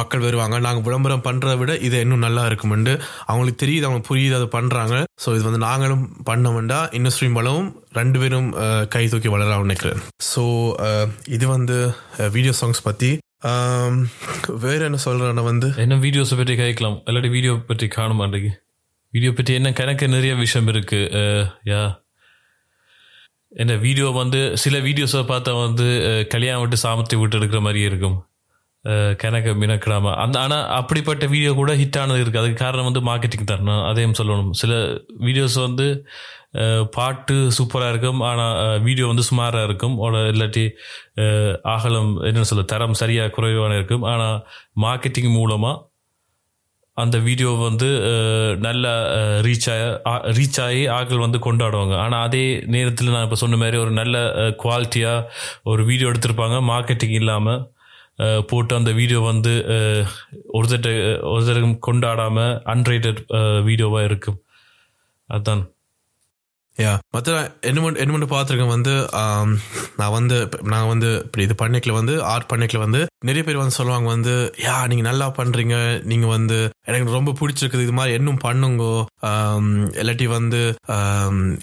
[0.00, 0.58] மக்கள் வருவாங்க.
[0.68, 2.96] நாங்க விளம்பரம் பண்றதை விட இது இன்னும் நல்லா இருக்கும்னு
[3.26, 4.96] அவங்களுக்கு தெரியுது அவங்க புரியுது அதை பண்றாங்க.
[5.24, 8.48] ஸோ இது வந்து நாங்களும் பண்ணோம்டா இண்டஸ்ட்ரி மூலமும் ரெண்டு பேரும்
[8.88, 10.00] கை தூக்கி வளரலாம்னு நினைக்கிறேன்.
[10.28, 10.42] ஸோ
[11.36, 11.76] இது வந்து
[12.34, 13.10] வீடியோ சாங்ஸ் பத்தி.
[14.62, 15.68] வேற என்ன சொல்றேன்னா வந்து?
[15.82, 18.50] என்ன வீடியோஸை பற்றி கேட்கலாம் இல்லாட்டி வீடியோ பற்றி காண மாட்டேங்க
[19.12, 21.00] வீடியோ பற்றி என்ன கணக்கு நிறைய விஷயம் இருக்கு.
[21.70, 21.82] யா.
[23.52, 25.86] என்ன வீடியோ வந்து சில வீடியோஸை பார்த்தா வந்து
[26.32, 28.16] கல்யாணம் விட்டு சாமத்தை விட்டு எடுக்கிற மாதிரியே இருக்கும்.
[28.84, 33.50] அஹ், கணக்க மினக்கிடாம அந்த ஆனால் அப்படிப்பட்ட வீடியோ கூட ஹிட் ஆனது இருக்குது அதுக்கு காரணம் வந்து மார்க்கெட்டிங்
[33.50, 34.50] தரணும் அதையும் சொல்லணும்.
[34.54, 34.72] சில
[35.26, 35.86] வீடியோஸ் வந்து
[36.96, 38.20] பாட்டு சூப்பராக இருக்கும்.
[38.28, 39.96] ஆனால் வீடியோ வந்து சுமாராக இருக்கும்.
[40.04, 40.64] ஓட இல்லாட்டி
[41.74, 44.06] ஆகலம் அகலம் என்ன சொல்ல தரம் சரியாக குறைவான இருக்கும்.
[44.12, 44.38] ஆனால்
[44.84, 45.82] மார்க்கெட்டிங் மூலமாக
[47.02, 47.88] அந்த வீடியோ வந்து
[48.66, 48.84] நல்ல
[49.46, 51.94] ரீச் ஆக ரீச் ஆகி ஆக்கள் வந்து கொண்டாடுவாங்க.
[52.02, 52.42] ஆனால் அதே
[52.74, 54.16] நேரத்தில் நான் இப்போ சொன்ன மாதிரி ஒரு நல்ல
[54.62, 55.26] குவாலிட்டியாக
[55.72, 56.58] ஒரு வீடியோ எடுத்திருப்பாங்க.
[56.72, 57.62] மார்க்கெட்டிங் இல்லாமல்
[58.50, 59.52] போட்டு அந்த வீடியோ வந்து
[60.58, 60.88] ஒருத்தர்
[61.32, 63.20] ஒருத்தருக்கும் கொண்டாடாமல் அன்ரேட்டட்
[63.68, 64.38] வீடியோவாக இருக்கும்.
[65.34, 65.64] அதுதான்
[66.82, 67.32] யா மற்ற
[67.68, 68.94] என்ன மட்டும் என்ன மட்டும் பார்த்துருக்கேன் வந்து
[70.00, 70.36] நான் வந்து
[70.72, 74.76] நான் வந்து இப்படி இது பண்ணிக்கல வந்து ஆர்ட் பண்ணிக்கல வந்து நிறைய பேர் வந்து சொல்லுவாங்க வந்து யா
[74.90, 75.76] நீங்க நல்லா பண்றீங்க.
[76.10, 77.86] நீங்க வந்து எனக்கு ரொம்ப பிடிச்சிருக்குது.
[77.86, 78.84] இது மாதிரி இன்னும் பண்ணுங்க.
[80.00, 80.62] இல்லாட்டி வந்து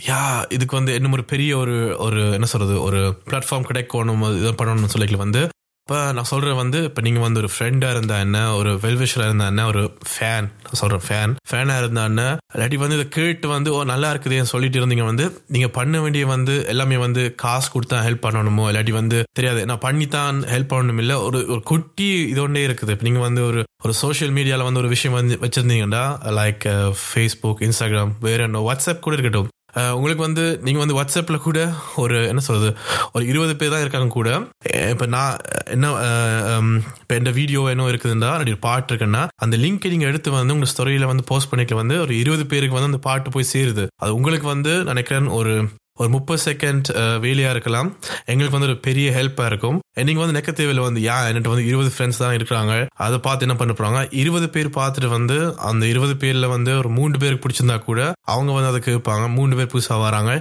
[0.09, 0.21] யா
[0.57, 1.75] இதுக்கு வந்து இன்னும் ஒரு பெரிய ஒரு
[2.05, 4.23] ஒரு என்ன சொல்றது ஒரு பிளாட்ஃபார்ம் கிடைக்கணும்.
[4.41, 5.43] இதை பண்ணணும்னு சொல்லிக்கல வந்து
[5.87, 8.39] இப்போ நான் சொல்கிறேன் வந்து இப்போ நீங்கள் வந்து ஒரு ஃப்ரெண்டாக இருந்தா என்ன?
[8.57, 9.63] ஒரு வெல்விஷராக இருந்தா என்ன?
[9.71, 12.23] ஒரு ஃபேன் நான் சொல்கிறேன் ஃபேன் ஃபேனாக இருந்தா என்ன?
[12.55, 16.55] இல்லாட்டி வந்து இதை கேட்டு வந்து ஓ நல்லா இருக்குதுன்னு சொல்லிட்டு இருந்தீங்க வந்து நீங்கள் பண்ண வேண்டிய வந்து
[16.73, 18.65] எல்லாமே வந்து காசு கொடுத்தா ஹெல்ப் பண்ணணுமோ?
[18.71, 19.63] இல்லாட்டி வந்து தெரியாது.
[19.71, 22.93] நான் பண்ணித்தான் ஹெல்ப் பண்ணணும் இல்லை ஒரு ஒரு குட்டி இதோண்டே இருக்குது.
[22.95, 26.03] இப்போ நீங்கள் வந்து ஒரு ஒரு சோஷியல் மீடியாவில் வந்து ஒரு விஷயம் வந்து வச்சுருந்தீங்கன்னா
[26.39, 26.65] லைக்
[27.03, 29.49] ஃபேஸ்புக் uh, இன்ஸ்டாகிராம் வேற என்ன வாட்ஸ்அப் கூட இருக்கட்டும்.
[29.95, 31.59] உங்களுக்கு வந்து நீங்க வந்து வாட்ஸ்அப்ல கூட
[31.95, 32.69] ஒரு என்ன சொல்றது
[33.11, 34.29] ஒரு இருபது பேர் தான் இருக்காங்க கூட.
[34.65, 39.57] இப்போ இப்ப நான் என்ன இப்போ இப்ப இந்த வீடியோ என்ன இருக்குதுன்னா அப்படி ஒரு பாட்டு இருக்குன்னா அந்த
[39.57, 43.01] லிங்க் நீங்க எடுத்து வந்து உங்க ஸ்டோரியில வந்து போஸ்ட் பண்ணிக்க வந்து ஒரு இருபது பேருக்கு வந்து அந்த
[43.09, 43.85] பாட்டு போய் சேருது.
[43.97, 45.53] அது உங்களுக்கு வந்து நினைக்கிறேன் ஒரு
[46.01, 46.87] ஒரு முப்பது செகண்ட்
[47.25, 47.89] வேலையா இருக்கலாம்.
[48.31, 49.77] எங்களுக்கு வந்து ஒரு பெரிய ஹெல்ப்பா இருக்கும்.
[50.07, 52.73] நீங்க வந்து நெக்க வந்து யா என்கிட்ட வந்து இருபது ஃப்ரெண்ட்ஸ் தான் இருக்கிறாங்க?
[53.05, 54.01] அதை பார்த்து என்ன பண்ண போறாங்க?
[54.21, 55.37] இருபது பேர் பார்த்துட்டு வந்து
[55.69, 58.01] அந்த இருபது பேர்ல வந்து ஒரு மூன்று பேருக்கு பிடிச்சிருந்தா கூட
[58.33, 59.25] அவங்க வந்து அதை கேட்பாங்க.
[59.37, 60.31] மூணு பேர் புதுசாக வராங்க.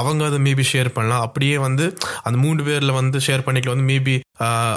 [0.00, 1.24] அவங்க அதை மேபி ஷேர் பண்ணலாம்.
[1.28, 1.86] அப்படியே வந்து
[2.28, 4.16] அந்த மூணு பேர்ல வந்து ஷேர் பண்ணிக்கல வந்து மேபி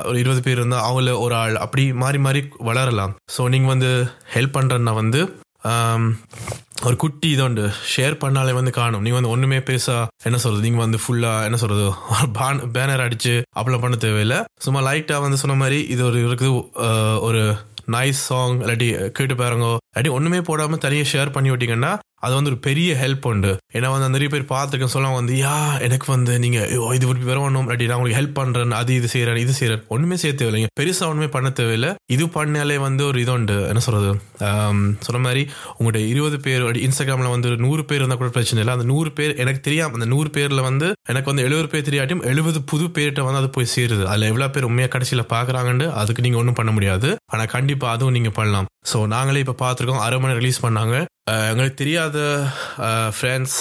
[0.10, 3.16] ஒரு இருபது பேர் இருந்தால் அவங்கள ஒரு ஆள் அப்படி மாறி மாறி வளரலாம்.
[3.36, 3.92] ஸோ நீங்க வந்து
[4.36, 5.22] ஹெல்ப் பண்ணுறன்னா வந்து
[6.88, 7.44] ஒரு குட்டி இதோண்டு.
[7.46, 9.02] உண்டு ஷேர் பண்ணாலே வந்து காணும்.
[9.02, 9.96] நீங்க வந்து ஒண்ணுமே பேசா
[10.28, 10.64] என்ன சொல்றது?
[10.66, 11.86] நீங்க வந்து ஃபுல்லா என்ன சொல்றது?
[12.76, 14.40] பேனர் அடிச்சு அப்படிலாம் பண்ண தேவையில்லை.
[14.66, 17.42] சும்மா லைட்டா வந்து சொன்ன மாதிரி இது ஒரு இருக்குது ஒரு
[17.96, 19.68] நைஸ் சாங் இல்லாட்டி கேட்டு பாருங்க.
[19.92, 21.92] இல்லாட்டி ஒண்ணுமே போடாம தனியாக ஷேர் பண்ணி விட்டீங்கன்னா
[22.26, 23.52] அது வந்து ஒரு பெரிய ஹெல்ப் உண்டு.
[23.78, 25.56] ஏன்னா வந்து நிறைய பேர் பார்த்துருக்கேன் சொல்லுவாங்க வந்து யா
[25.88, 26.60] எனக்கு வந்து நீங்க
[26.98, 30.34] இது இப்படி வரணும் அப்படி நான் உங்களுக்கு ஹெல்ப் பண்றேன் அது இது செய்யறேன் இது செய்யறேன் ஒண்ணுமே செய்ய
[30.40, 30.70] தேவையில்லைங்க.
[30.80, 31.92] பெருசா ஒண்ணுமே பண்ண தேவையில்லை.
[32.16, 33.58] இது பண்ணாலே வந்து ஒரு இது உண்டு.
[33.72, 34.12] என்ன சொல்றது?
[35.08, 35.44] சொன்ன மாதிரி
[35.78, 38.76] உங்களுடைய இருபது பேர் இன்ஸ்டாகிராம்ல வந்து ஒரு நூறு பேர் இருந்தா கூட பிரச்சனை இல்லை.
[38.78, 42.62] அந்த நூறு பேர் எனக்கு தெரியாம அந்த நூறு பேர்ல வந்து எனக்கு வந்து எழுபது பேர் தெரியாட்டியும் எழுபது
[42.72, 44.04] புது பேர்கிட்ட வந்து அது போய் சேருது.
[44.12, 47.10] அதுல எவ்வளவு பேர் உண்மையா கடைசியில பாக்குறாங்கன்னு அதுக்கு நீங்க ஒன்றும் பண்ண முடியாது.
[47.34, 48.70] ஆனா கண்டிப்பா அதுவும் நீங்க பண்ணலாம்.
[48.92, 50.04] ஸோ நாங்களே இப்ப பார்த்துருக்கோம்.
[50.06, 50.96] அரை மணி ரிலீஸ் பண்ணாங்க.
[51.28, 52.18] எங்களுக்கு தெரியாத
[53.18, 53.58] ஃப்ரெண்ட்ஸ்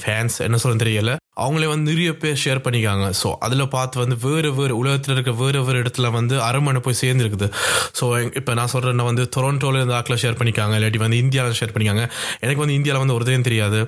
[0.00, 1.12] ஃபேன்ஸ் என்ன சொல்ல தெரியல.
[1.42, 5.60] அவங்களே வந்து நிறைய பேர் ஷேர் பண்ணிக்காங்க ஸோ அதில் பார்த்து வந்து வேறு வேறு உலகத்தில் இருக்க வேறு
[5.66, 7.48] வேறு இடத்துல வந்து அரண்மனை போய் சேர்ந்துருக்குது.
[7.98, 8.04] ஸோ
[8.40, 12.04] இப்போ நான் சொல்கிறேன்னா வந்து டொரண்டோவில் இருந்து ஆக்கில் ஷேர் பண்ணிக்காங்க இல்லாட்டி வந்து இந்தியாவில் ஷேர் பண்ணிக்காங்க
[12.44, 13.80] எனக்கு வந்து இந்தியாவில் வந்து ஒரு உதயம் தெரியாது.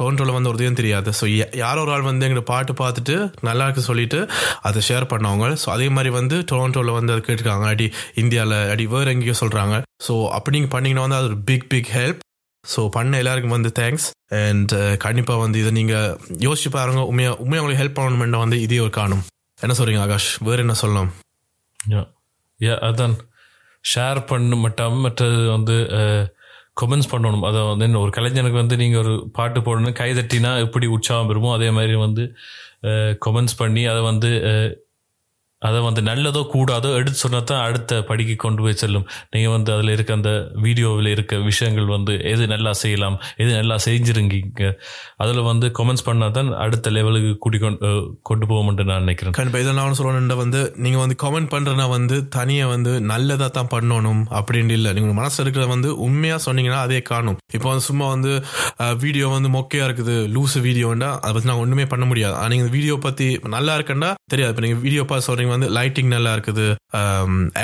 [0.00, 1.10] டொரண்டோவில் வந்து உதயம் தெரியாது.
[1.20, 1.24] ஸோ
[1.62, 3.16] யாரோ ஒரு ஆள் வந்து எங்களை பாட்டு பார்த்துட்டு
[3.48, 4.20] நல்லா இருக்கு சொல்லிட்டு
[4.68, 5.48] அதை ஷேர் பண்ணவங்க.
[5.64, 7.88] ஸோ அதே மாதிரி வந்து டொரண்டோவில் வந்து அதை கேட்டுருக்காங்க அடி
[8.24, 9.76] இந்தியாவில் அடி வேறு எங்கேயோ சொல்கிறாங்க
[10.08, 12.20] ஸோ அப்படி நீங்கள் பண்ணிங்கன்னா வந்து அது ஒரு பிக் பிக் ஹெல்ப்
[12.64, 14.06] ஸோ பண்ண எல்லாருக்கும் வந்து தேங்க்ஸ்
[14.40, 16.12] அண்ட் uh, கண்டிப்பாக வந்து இதை நீங்கள்
[16.44, 17.00] யோசிச்சு பாருங்க.
[17.10, 19.24] உண்மையாக உண்மையாக உங்களுக்கு ஹெல்ப் பண்ணணும்னா வந்து இதே ஒரு காணும்.
[19.58, 20.28] என்ன சொல்கிறீங்க ஆகாஷ்?
[20.48, 21.10] வேறு என்ன சொல்லலாம்
[21.80, 22.02] யா
[22.60, 23.16] யா அதான்.
[23.84, 26.22] ஷேர் பண்ண மட்டும் மற்றது வந்து uh,
[26.80, 27.44] கமெண்ட்ஸ் பண்ணணும்.
[27.48, 31.52] அதை வந்து என்ன ஒரு கலைஞனுக்கு வந்து நீங்கள் ஒரு பாட்டு போடணும் கை தட்டினா எப்படி உற்சாகம் பெறுமோ
[31.58, 32.24] அதே மாதிரி வந்து
[32.88, 34.32] uh, கமெண்ட்ஸ் பண்ணி அதை வந்து
[35.62, 39.04] அதை வந்து நல்லதோ கூடாதோ எடுத்து சொன்னால் தான் அடுத்த படிக்கு கொண்டு போய் செல்லும்.
[39.32, 40.30] நீங்கள் வந்து அதில் இருக்க அந்த
[40.64, 44.64] வீடியோவில் இருக்க விஷயங்கள் வந்து எது நல்லா செய்யலாம் எது நல்லா செஞ்சுருங்கிங்க
[45.22, 48.46] அதில் வந்து கமெண்ட்ஸ் பண்ணால் தான் அடுத்த லெவலுக்கு கூட்டி கொண்டு அஹ், கொண்டு
[48.84, 49.34] நான் நினைக்கிறேன்.
[49.36, 54.22] கண்டிப்பாக இதை நான் சொல்லணுன்ற வந்து நீங்கள் வந்து கமெண்ட் பண்ணுறனா வந்து தனியாக வந்து நல்லதாக தான் பண்ணணும்
[54.38, 54.92] அப்படின்னு இல்லை.
[54.96, 57.38] நீங்கள் மனசு இருக்கிறத வந்து உண்மையாக சொன்னீங்கன்னா அதே காணும்.
[57.56, 58.32] இப்போ வந்து சும்மா வந்து
[59.02, 62.34] வீடியோ வந்து மொக்கையாக இருக்குது லூஸ் வீடியோண்டா அதை பற்றி நாங்கள் ஒன்றுமே பண்ண முடியாது.
[62.36, 64.52] ஆனால் நீங்கள் வீடியோ பற்றி நல்லா இருக்குன்னா தெரியாது.
[64.52, 66.66] இப்போ நீங்கள் வீடியோ பார்த்து சொல்கிறீங்க வந்து லைட்டிங் நல்லா இருக்குது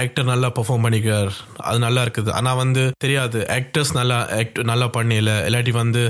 [0.01, 1.31] ஆக்டர் நல்லா பெர்ஃபார்ம் பண்ணிக்கிறார்
[1.69, 6.03] அது நல்லா இருக்குது ஆனா வந்து தெரியாது ஆக்டர்ஸ் நல்லா ஆக்ட் நல்லா பண்ணல இல்லாட்டி வந்து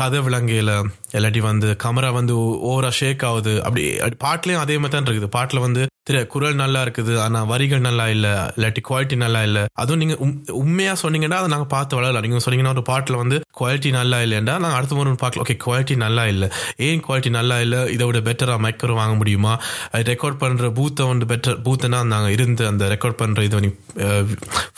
[0.00, 0.72] கதை விளங்கல
[1.16, 2.34] இல்லாட்டி வந்து கமரா வந்து
[2.70, 3.54] ஓவரா ஷேக் ஆகுது.
[3.66, 5.30] அப்படி அப்படி பாட்டுலயும் அதே மாதிரி தான் இருக்குது.
[5.36, 9.66] பாட்டுல வந்து திரு குரல் நல்லா இருக்குது ஆனா வரிகள் நல்லா இல்ல இல்லாட்டி குவாலிட்டி நல்லா இல்ல.
[9.72, 12.20] அதுவும் நீங்க உம்- உண்மையா சொன்னீங்கன்னா அதை நாங்க பார்த்து வளரலாம்.
[12.20, 16.26] நீங்க சொன்னீங்கன்னா ஒரு பாட்டுல வந்து குவாலிட்டி நல்லா இல்லைன்னா நாங்க அடுத்த முறை பார்க்கலாம் ஓகே குவாலிட்டி நல்லா
[16.26, 16.44] இல்ல.
[16.76, 17.90] ஏன் குவாலிட்டி நல்லா இல்ல?
[17.90, 19.60] இதை விட பெட்டரா மைக்கர் வாங்க முடியுமா?
[19.92, 23.70] ரெக்கார்ட் பண்ற பூத்தை வந்து பெட்டர் பூத்தனா நாங்க இருந்து அந்த ரெக்கார்ட் பண்ற இது நீ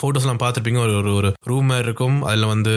[0.03, 0.79] போட்டோஸ் எல்லாம் பார்த்துருப்பீங்க.
[0.79, 2.23] ஒரு ஒரு ஒரு ரூம் மாதிரி இருக்கும்.
[2.23, 2.75] அதுல வந்து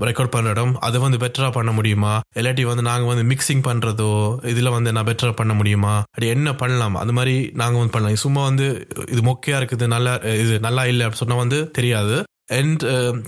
[0.00, 2.20] ரெக்கார்ட் பண்ற இடம் அதை வந்து பெட்டரா பண்ண முடியுமா?
[2.36, 5.96] இல்லாட்டி வந்து நாங்க வந்து மிக்சிங் பண்றதோ இதுல வந்து என்ன பெட்டரா பண்ண முடியுமா?
[5.96, 6.94] அப்படி என்ன பண்ணலாம்?
[6.94, 8.16] அந்த மாதிரி நாங்க வந்து பண்ணலாம்.
[8.16, 12.24] சும்மா வந்து இது மொக்கையா இருக்குது நல்லா இது நல்லா இல்லை அப்படின்னு சொன்னா வந்து தெரியாது.
[12.46, 12.82] அண்ட்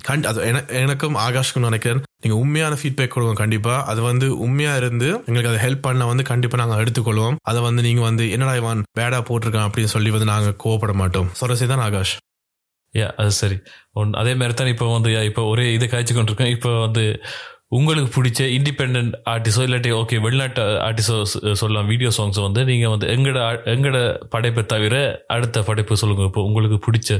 [0.08, 2.02] கண்ட் அது என- எனக்கும் ஆகாஷ்க்கும் நினைக்கிறேன்.
[2.22, 3.84] நீங்க உண்மையான ஃபீட்பேக் கொடுங்க கண்டிப்பா.
[3.84, 7.36] அது வந்து உண்மையா இருந்து எங்களுக்கு அதை ஹெல்ப் பண்ண வந்து கண்டிப்பா நாங்க எடுத்துக்கொள்வோம்.
[7.42, 11.30] அதை வந்து நீங்க வந்து என்னடா இவன் பேடா போட்டிருக்கான் அப்படின்னு சொல்லி வந்து நாங்க கோவப்பட மாட்டோம்.
[11.40, 12.16] சொல்ற தான் ஆகாஷ்.
[12.94, 13.56] யா அது சரி.
[13.94, 16.52] ஒன் அதே மாதிரி தான் இப்போ வந்து இப்போ ஒரே இதை காய்ச்சி கொண்டிருக்கேன்.
[16.56, 17.04] இப்போ வந்து
[17.70, 18.98] உங்களுக்கு பிடிச்ச இண்டிபெண்ட்
[19.30, 21.16] ஆர்டிஸ்டோ இல்லாட்டி ஓகே வெளிநாட்டு ஆர்டிஸ்டோ
[21.60, 23.98] சொல்லலாம் வீடியோ சாங்ஸ் வந்து நீங்கள் வந்து எங்கட ஆ- எங்கட
[24.30, 24.96] படைப்பை தவிர
[25.30, 27.10] அடுத்த படைப்பு சொல்லுங்கள் இப்போ உங்களுக்கு பிடிச்ச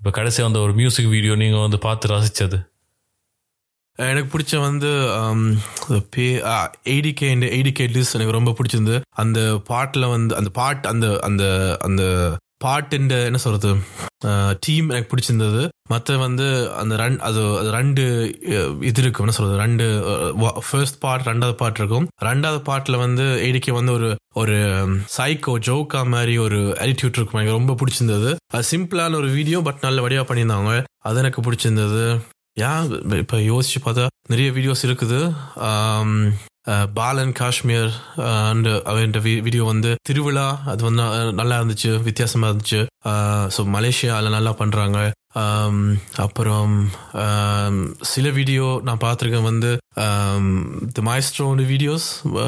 [0.00, 2.58] இப்போ கடைசியாக வந்த ஒரு மியூசிக் வீடியோ நீங்கள் வந்து பார்த்து ரசித்தது
[3.98, 4.88] எனக்கு பிடிச்ச வந்து
[6.86, 11.44] எயிடி கே எயிடி கே லிஸ்ட் எனக்கு ரொம்ப பிடிச்சிருந்து அந்த பாட்டில் வந்து அந்த பாட் அந்த அந்த
[11.82, 12.02] அந்த
[12.64, 13.70] பாட்டுன்ற என்ன சொல்கிறது
[14.60, 15.68] டீம் எனக்கு பிடிச்சிருந்தது.
[15.88, 18.04] மற்ற வந்து அந்த ரன் அது அது ரெண்டு
[18.80, 19.24] இது இருக்கும்.
[19.26, 19.58] என்ன சொல்றது?
[19.64, 19.86] ரெண்டு
[20.68, 22.06] ஃபர்ஸ்ட் பார்ட் ரெண்டாவது பார்ட் இருக்கும்.
[22.24, 24.56] ரெண்டாவது பார்ட்ல வந்து ஏடிக்கே வந்து ஒரு ஒரு
[25.16, 27.40] சைக்கோ ஜோக்கா மாதிரி ஒரு attitude இருக்கும்.
[27.40, 28.30] எனக்கு ரொம்ப பிடிச்சிருந்தது.
[28.54, 30.84] அது சிம்பிளான ஒரு வீடியோ பட் நல்ல வடிவா பண்ணியிருந்தாங்க.
[30.98, 32.18] அது எனக்கு பிடிச்சிருந்தது.
[32.60, 32.74] யா
[33.18, 35.20] இப்ப யோசிச்சு பார்த்தா நிறைய வீடியோஸ் இருக்குது.
[36.94, 41.02] பாலன் காஷ்மீர் அண்ட் அவன் வீடியோ வந்து திருவிழா அது வந்து
[41.32, 42.86] நல்லா இருந்துச்சு வித்தியாசமா இருந்துச்சு.
[43.56, 45.10] ஸோ மலேசியாவில் நல்லா பண்றாங்க.
[46.16, 46.90] அப்புறம்
[48.00, 49.76] சில வீடியோ நான் பார்த்துருக்கேன் வந்து
[50.94, 52.06] தி மாய்ஸ்ட்ரோட வீடியோஸ்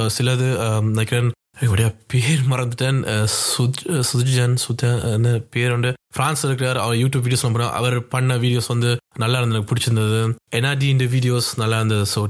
[0.09, 0.49] சிலது
[0.81, 2.99] நினைக்கிறேன் இவருடைய பேர் மறந்துட்டேன்
[3.37, 8.91] சுஜ் சுஜன் சுதன் பேர் வந்து பிரான்ஸ் இருக்கிறார் அவர் யூடியூப் வீடியோஸ் நம்புறேன் அவர் பண்ண வீடியோஸ் வந்து
[9.19, 10.21] நல்லா இருந்தது எனக்கு பிடிச்சிருந்தது
[10.53, 12.21] என்ஆர்டி இந்த வீடியோஸ் நல்லா இருந்தது ஸோ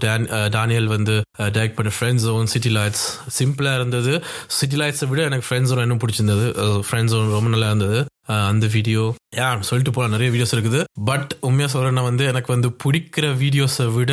[0.52, 1.14] டானியல் வந்து
[1.48, 4.14] டைரக்ட் பண்ண ஃப்ரெண்ட் ஜோன் சிட்டி லைட்ஸ் சிம்பிளா இருந்தது
[4.58, 6.46] சிட்டி லைட்ஸை விட எனக்கு ஃப்ரெண்ட் ஜோன் இன்னும் பிடிச்சிருந்தது
[6.86, 8.00] ஃப்ரெண்ட் ஜோன் ரொம்ப நல்லா இருந்தது
[8.46, 9.02] அந்த வீடியோ
[9.40, 14.12] ஏன் சொல்லிட்டு போலாம் நிறைய வீடியோஸ் இருக்குது பட் உண்மையா சொல்றேன்னா வந்து எனக்கு வந்து பிடிக்கிற வீடியோஸை விட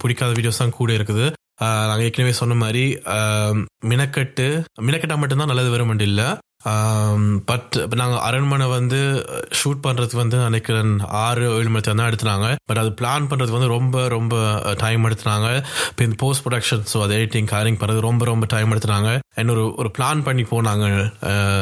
[0.00, 1.26] பிடிக்காத வீடியோஸ் தான் கூட இருக்குது
[1.60, 4.46] ஆஹ் ஏற்கனவே சொன்ன மாதிரி ஆஹ் மினக்கட்டு
[4.80, 6.24] மினக்கட்டா மட்டும்தான் நல்லது வரும் இல்லை
[7.48, 8.98] பட் இப்போ நாங்கள் அரண்மனை வந்து
[9.58, 10.92] ஷூட் பண்ணுறதுக்கு வந்து நினைக்கிறேன்
[11.24, 12.46] ஆறு ஏழு மணி தான் எடுத்துனாங்க.
[12.68, 14.34] பட் அது பிளான் பண்ணுறதுக்கு வந்து ரொம்ப ரொம்ப
[14.82, 15.48] டைம் எடுத்துனாங்க.
[15.90, 19.10] இப்போ இந்த போஸ்ட் ப்ரொடக்ஷன் ஸோ அது எடிட்டிங் காரிங் பண்ணுறது ரொம்ப ரொம்ப டைம் எடுத்துனாங்க.
[19.40, 20.84] என்ன ஒரு ஒரு பிளான் பண்ணி போனாங்க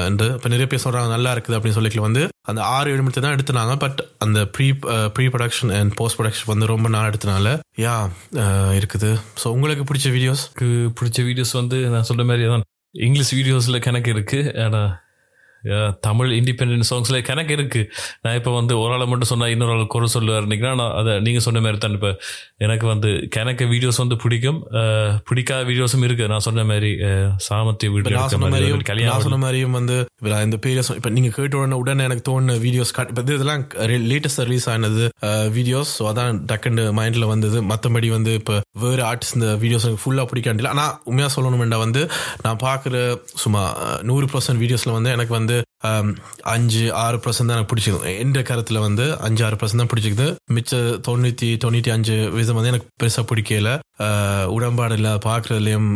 [0.09, 3.37] என்று இப்போ நிறைய பேர் சொல்கிறாங்க நல்லா இருக்குது அப்படின்னு சொல்லிக்கல வந்து அந்த ஆறு ஏழு மணி தான்
[3.37, 3.75] எடுத்துனாங்க.
[3.85, 4.69] பட் அந்த pre
[5.17, 7.97] pre production and post production வந்து ரொம்ப நாள் எடுத்தனால யா
[8.81, 9.11] இருக்குது.
[9.43, 10.45] ஸோ உங்களுக்கு பிடிச்ச வீடியோஸ்
[11.01, 12.65] பிடிச்ச வீடியோஸ் வந்து நான் சொல்கிற மாதிரி தான்.
[12.95, 14.91] இங்கிலீஷ் வீடியோஸில் கணக்கு இருக்குது ஆனால்
[16.07, 17.83] தமிழ் இண்டிபெண்டன்ட் சாங்ஸில் கணக்கு இருக்கு.
[18.25, 20.49] நான் இப்போ வந்து ஒரு ஆளை மட்டும் சொன்னால் இன்னொரு ஆள் குறை சொல்லுவார்
[20.81, 22.11] நான் அதை நீங்கள் சொன்ன மாதிரி தான் இப்போ
[22.67, 24.61] எனக்கு வந்து கணக்கு வீடியோஸ் வந்து பிடிக்கும்.
[25.31, 26.27] பிடிக்காத வீடியோஸும் இருக்கு.
[26.33, 29.97] நான் சொன்ன மாதிரி இப்ப வீடியோ சொன்ன கல்யாணம் சொன்ன மாதிரியும் வந்து
[30.47, 33.65] இந்த பேர் இப்ப நீங்க கேட்ட உடனே உடனே எனக்கு தோணுன வீடியோஸ் இப்ப இது இதெல்லாம்
[34.11, 35.05] லேட்டஸ்ட் ரிலீஸ் ஆனது
[35.57, 37.59] வீடியோஸ் ஸோ அதான் டக்குன்னு மைண்ட்ல வந்தது.
[37.73, 42.03] மத்தபடி வந்து இப்ப வேற ஆர்டிஸ்ட் இந்த வீடியோஸ் எனக்கு ஃபுல்லா பிடிக்காண்டில ஆனா உண்மையா சொல்லணும்டா வந்து
[42.47, 42.97] நான் பாக்குற
[43.43, 43.63] சும்மா
[44.11, 46.09] நூறு பர்சன்ட் வீடியோஸ்ல வந்து எனக்கு வந்து வந்து um,
[46.53, 48.11] அஞ்சு ஆறு பர்சன்ட் தான் எனக்கு பிடிச்சிருக்கு.
[48.25, 50.73] எந்த கருத்துல வந்து அஞ்சு ஆறு பர்சன்ட் தான் பிடிச்சிக்குது மிச்ச
[51.09, 53.71] தொண்ணூத்தி தொண்ணூத்தி அஞ்சு விதம் வந்து எனக்கு பெருசா பிடிக்கல.
[54.07, 55.91] Uh, உடன்பாடு இல்லை பார்க்கறதுலயும்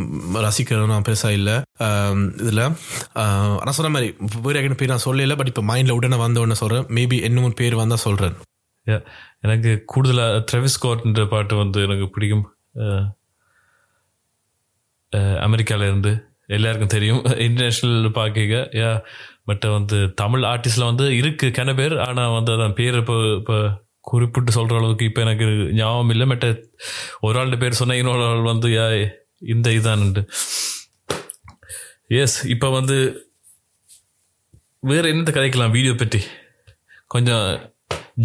[0.46, 1.56] ரசிக்கிறதும் நான் பெருசா இல்லை.
[1.86, 2.62] ஆம், um, இதுல
[3.22, 4.08] ஆஹ், நான் சொன்ன மாதிரி
[4.46, 6.86] வேற பேர் நான் சொல்லல பட் இப்ப மைண்ட்ல உடனே வந்த உடனே சொல்றேன்.
[6.98, 8.36] மேபி இன்னமும் பேர் வந்தா சொல்றேன்.
[9.46, 12.46] எனக்கு கூடுதலாக ட்ரெவிஸ் கோட்ன்ற பாட்டு வந்து எனக்கு பிடிக்கும்.
[15.12, 16.12] அமெரிக்காவிலேருந்து அமெரிக்கால இருந்து.
[16.56, 17.22] எல்லாருக்கும் தெரியும்.
[17.46, 18.44] இன்டர்நேஷ்னல் பார்க்க
[18.80, 18.90] யா
[19.48, 21.94] பட் வந்து தமிழ் ஆர்டிஸ்டில் வந்து இருக்குது கன பேர்.
[22.06, 23.56] ஆனால் வந்து அதான் பேர் இப்போ இப்போ
[24.10, 25.46] குறிப்பிட்டு சொல்கிற அளவுக்கு இப்போ எனக்கு
[25.78, 26.26] ஞாபகம் இல்லை.
[26.32, 26.46] பட்
[27.26, 28.86] ஒரு ஆள் பேர் சொன்னால் இன்னொரு ஆள் வந்து யா
[29.54, 30.22] இந்த இதான்ட்டு
[32.20, 32.96] எஸ் இப்போ வந்து
[34.90, 35.74] வேறு என்னத்தை கதைக்கலாம்?
[35.76, 36.20] வீடியோ பற்றி
[37.14, 37.44] கொஞ்சம்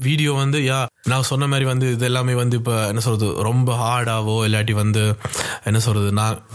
[0.01, 4.35] வீடியோ வந்து யா நான் சொன்ன மாதிரி வந்து இது எல்லாமே வந்து இப்ப என்ன சொல்றது ரொம்ப ஹார்டாவோ
[4.47, 5.15] இல்லாட்டி வந்து
[5.63, 6.45] என்ன சொல்றது நான்.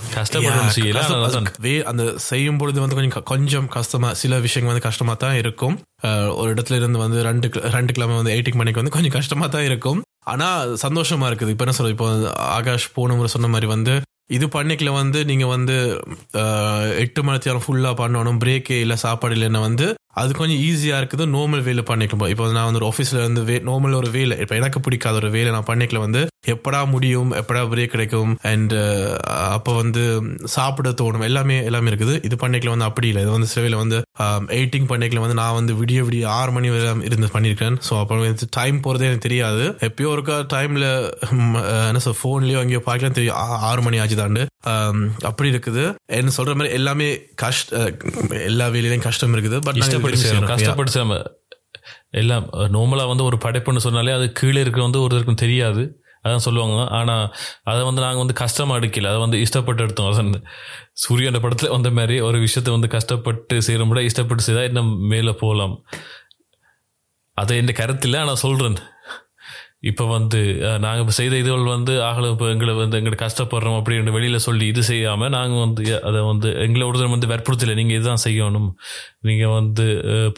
[1.63, 5.81] வே- அந்த செய்யும் பொழுது வந்து கொஞ்சம் கொஞ்சம் கஷ்டமா சில விஷயங்கள் வந்து கஷ்டமா தான் இருக்கும்.
[6.37, 10.03] ஒரு இடத்துல இருந்து வந்து ரெண்டு ரெண்டு கிழமை வந்து எயிட்டிங் மணிக்கு வந்து கொஞ்சம் கஷ்டமா தான் இருக்கும்.
[10.25, 11.49] ஆனா சந்தோஷமா இருக்குது.
[11.49, 14.03] இப்ப என்ன சொல்றது இப்போ ஆகாஷ் போன முறை சொன்ன மாதிரி வந்து
[14.37, 15.77] இது பண்ணிக்கல வந்து நீங்க வந்து
[17.05, 18.41] எட்டு மணி நேரம் ஃபுல்லா பண்ணணும்.
[18.45, 19.87] பிரேக்கே இல்ல சாப்பாடு இல்லைன்னா வந்து
[20.21, 21.25] அது கொஞ்சம் ஈஸியா இருக்குது.
[21.35, 24.37] நார்மல் வேலை பண்ணிக்கலாம் இப்போ நான் வந்து ஒரு ஆஃபீஸ்ல வந்து வே நார்மல் ஒரு வேலை.
[24.45, 26.23] இப்போ எனக்கு பிடிக்காத ஒரு வேலை நான் பண்ணிக்கல வந்து
[26.53, 28.73] எப்படா முடியும் எப்படா பிரேக் கிடைக்கும் அண்ட்
[29.57, 30.03] அப்போ வந்து
[30.55, 31.25] சாப்பிட தோணும்.
[31.29, 32.15] எல்லாமே எல்லாமே இருக்குது.
[32.29, 33.23] இது பண்ணிக்கல வந்து அப்படி இல்லை.
[33.27, 33.99] இது வந்து சில வந்து
[34.59, 38.49] எயிட்டிங் பண்ணிக்கல வந்து நான் வந்து விடிய விடிய ஆறு மணி வரை இருந்து பண்ணியிருக்கேன் ஸோ அப்போ வந்து
[38.59, 39.65] டைம் போகிறதே எனக்கு தெரியாது.
[39.89, 40.87] எப்பயோ இருக்கா டைம்ல
[41.91, 43.39] என்ன சொல் ஃபோன்லயோ அங்கேயோ பார்க்கலாம் தெரியும்.
[43.71, 44.45] ஆறு மணி ஆச்சு தாண்டு
[45.31, 45.85] அப்படி இருக்குது.
[46.21, 47.09] என்ன சொல்ற மாதிரி எல்லாமே
[47.45, 47.81] கஷ்ட
[48.51, 49.59] எல்லா வேலையிலையும் கஷ்டம் இருக்குது.
[49.69, 50.53] பட் இஷ்டப்பட்டு செய்யணும்.
[50.53, 51.23] கஷ்டப்பட்டு செய்யாம
[52.11, 55.83] எல்லாம் நார்மலா வந்து ஒரு படைப்புன்னு சொன்னாலே அது கீழே இருக்கிற வந்து ஒருத்தருக்கும் தெரியாது.
[56.25, 56.91] அதான் சொல்லுவாங்க.
[56.91, 57.15] ஆனா
[57.63, 59.11] அதை வந்து நாங்க வந்து கஷ்டமா எடுக்கல.
[59.13, 60.11] அதை வந்து இஷ்டப்பட்டு எடுத்தோம்.
[60.13, 60.45] அதான்
[60.93, 65.85] சூரியன் படத்துல வந்த மாதிரி ஒரு விஷயத்தை வந்து கஷ்டப்பட்டு செய்யற முறை இஷ்டப்பட்டு செய்தா இன்னும் மேல போகலாம்
[67.35, 68.79] அது என் கருத்து இல்லை ஆனா சொல்றேன்.
[69.91, 70.41] இப்போ வந்து
[70.85, 74.83] நாங்கள் இப்போ செய்த இதுகள் வந்து ஆகல இப்போ எங்களை வந்து எங்களை கஷ்டப்படுறோம் அப்படின்னு வெளியில் சொல்லி இது
[74.91, 77.75] செய்யாமல் நாங்கள் வந்து அதை வந்து எங்களை ஒருத்தர் வந்து வற்புறுத்தலை.
[77.81, 78.71] நீங்கள் இதுதான் செய்யணும்.
[79.29, 79.87] நீங்கள் வந்து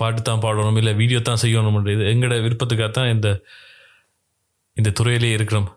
[0.00, 3.30] பாட்டு தான் பாடணும் இல்லை வீடியோ தான் செய்யணும் இது எங்களோட விருப்பத்துக்காக தான் இந்த
[4.80, 5.68] இந்த துறையிலேயே இருக்கிறோம்.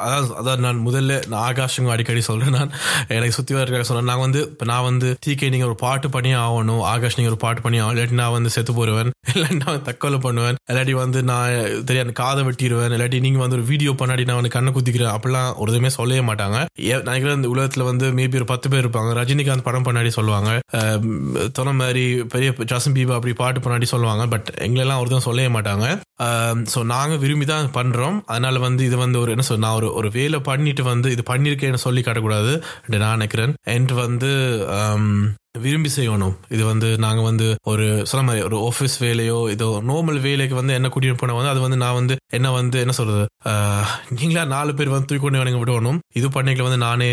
[0.00, 2.54] அதான் அதான் நான் முதல்ல நான் ஆகாஷுங்க அடிக்கடி சொல்றேன்.
[2.56, 2.72] நான்
[3.10, 6.82] எனக்கு சுத்தி வர சொன்னேன் நான் வந்து இப்போ நான் வந்து டிகே நீங்க ஒரு பாட்டு பண்ணி ஆகணும்.
[6.90, 7.96] ஆகாஷ் நீங்க ஒரு பாட்டு பண்ணி ஆகணும்.
[7.96, 10.56] இல்லாட்டி நான் வந்து செத்து போடுவேன் இல்லாட்டி நான் தக்கொலை பண்ணுவேன்.
[10.70, 11.48] இல்லாட்டி வந்து நான்
[11.84, 12.94] தெரியாது காதை வெட்டிடுவேன்.
[12.96, 15.12] இல்லாட்டி நீங்க வந்து ஒரு வீடியோ பண்ணாடி நான் வந்து கண்ணை குத்திக்கிறேன்.
[15.14, 16.56] அப்படிலாம் ஒரு இதுவுமே சொல்லவே மாட்டாங்க.
[16.86, 19.12] ஏ- நினைக்கிறேன் இந்த உலகத்துல வந்து மேபி ஒரு பத்து பேர் இருப்பாங்க.
[19.20, 20.50] ரஜினிகாந்த் படம் பண்ணாடி சொல்லுவாங்க.
[20.78, 21.04] அஹ்,
[21.54, 24.24] சொன்ன மாதிரி பெரிய ஜாசன் பீபா அப்படி பாட்டு பண்ணாடி சொல்லுவாங்க.
[24.30, 25.86] பட் எங்களெல்லாம் ஒருத்தரும் சொல்லவே மாட்டாங்க.
[26.70, 30.08] ஸோ நாங்கள் விரும்பி தான் பண்ணுறோம் அதனால வந்து இது வந்து ஒரு என்ன சொல் நான் ஒரு ஒரு
[30.18, 32.54] வேலை பண்ணிட்டு வந்து இது பண்ணியிருக்கேன்னு சொல்லி காட்டக்கூடாது.
[32.94, 33.54] நான் நினைக்கிறேன்.
[33.76, 34.32] அண்ட் வந்து
[34.78, 35.06] um,
[35.62, 36.34] விரும்பி செய்யணும்.
[36.54, 40.88] இது வந்து நாங்கள் வந்து ஒரு சொன்ன மாதிரி ஒரு ஆஃபீஸ் வேலையோ இதோ நார்மல் வேலைக்கு வந்து என்ன
[40.94, 43.24] கூட்டிட்டு போன வந்து அது வந்து நான் வந்து என்ன வந்து என்ன சொல்றது?
[44.18, 46.00] நீங்களா நாலு பேர் வந்து தூக்கி கொண்டு எனக்கு விடணும்.
[46.20, 47.10] இது பண்ணிக்கல வந்து நானே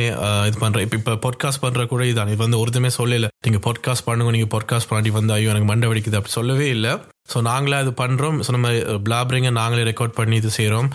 [0.49, 0.85] இது பண்றேன்.
[0.87, 2.31] இப்போ இப்போ பாட்காஸ்ட் பண்ற கூட இதான்.
[2.33, 3.31] இது வந்து ஒருத்தமே சொல்லல.
[3.47, 6.93] நீங்க பாட்காஸ்ட் பண்ணுங்க நீங்க பாட்காஸ்ட் பண்ணி வந்து ஐயோ எனக்கு மண்டை வெடிக்குது அப்படி சொல்லவே இல்லை.
[7.31, 8.69] ஸோ நாங்களே அது பண்ணுறோம் ஸோ நம்ம
[9.05, 10.89] பிளாபரிங்க நாங்களே ரெக்கார்ட் பண்ணி இது செய்கிறோம்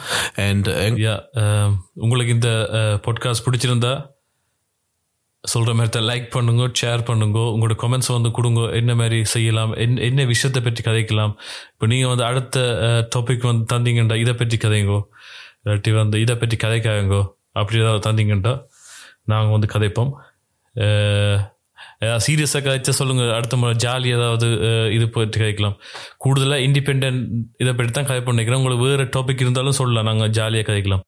[0.46, 0.68] அண்ட்
[1.04, 1.70] யா um,
[2.04, 3.92] உங்களுக்கு இந்த uh, பாட்காஸ்ட் பிடிச்சிருந்தா
[5.44, 8.60] சொல்கிற மாதிரி தான் லைக் பண்ணுங்க ஷேர் பண்ணுங்க உங்களோட கமெண்ட்ஸ் வந்து கொடுங்க.
[8.80, 11.32] என்ன மாதிரி செய்யலாம் என்ன என்ன விஷயத்தை பற்றி கதைக்கலாம்.
[11.72, 15.00] இப்போ நீங்கள் வந்து அடுத்த uh, டாபிக் வந்து தந்தீங்கண்டா இதை பற்றி கதைங்கோ.
[15.62, 17.22] இல்லாட்டி வந்து இதை பற்றி கதைக்காங்கோ
[17.60, 18.54] அப்படி ஏதாவது தந்தீங்கண்டா
[19.32, 20.12] நாங்கள் வந்து கதைப்போம்.
[20.76, 21.36] Uh,
[22.04, 23.24] ஏதாவது சீரியஸாக கதைச்சா சொல்லுங்க.
[23.38, 24.46] அடுத்த முறை ஜாலி ஏதாவது
[24.96, 25.76] இது பற்றி கதைக்கலாம்
[26.24, 27.06] கூடுதலாக இண்டிபெண்ட்
[27.62, 28.60] இதை பற்றி தான் கதை பண்ணிக்கிறேன்.
[28.62, 30.08] உங்களுக்கு வேறு டாபிக் இருந்தாலும் சொல்லலாம்.
[30.10, 31.04] நாங்கள் ஜாலியாக கதைக்கலாம்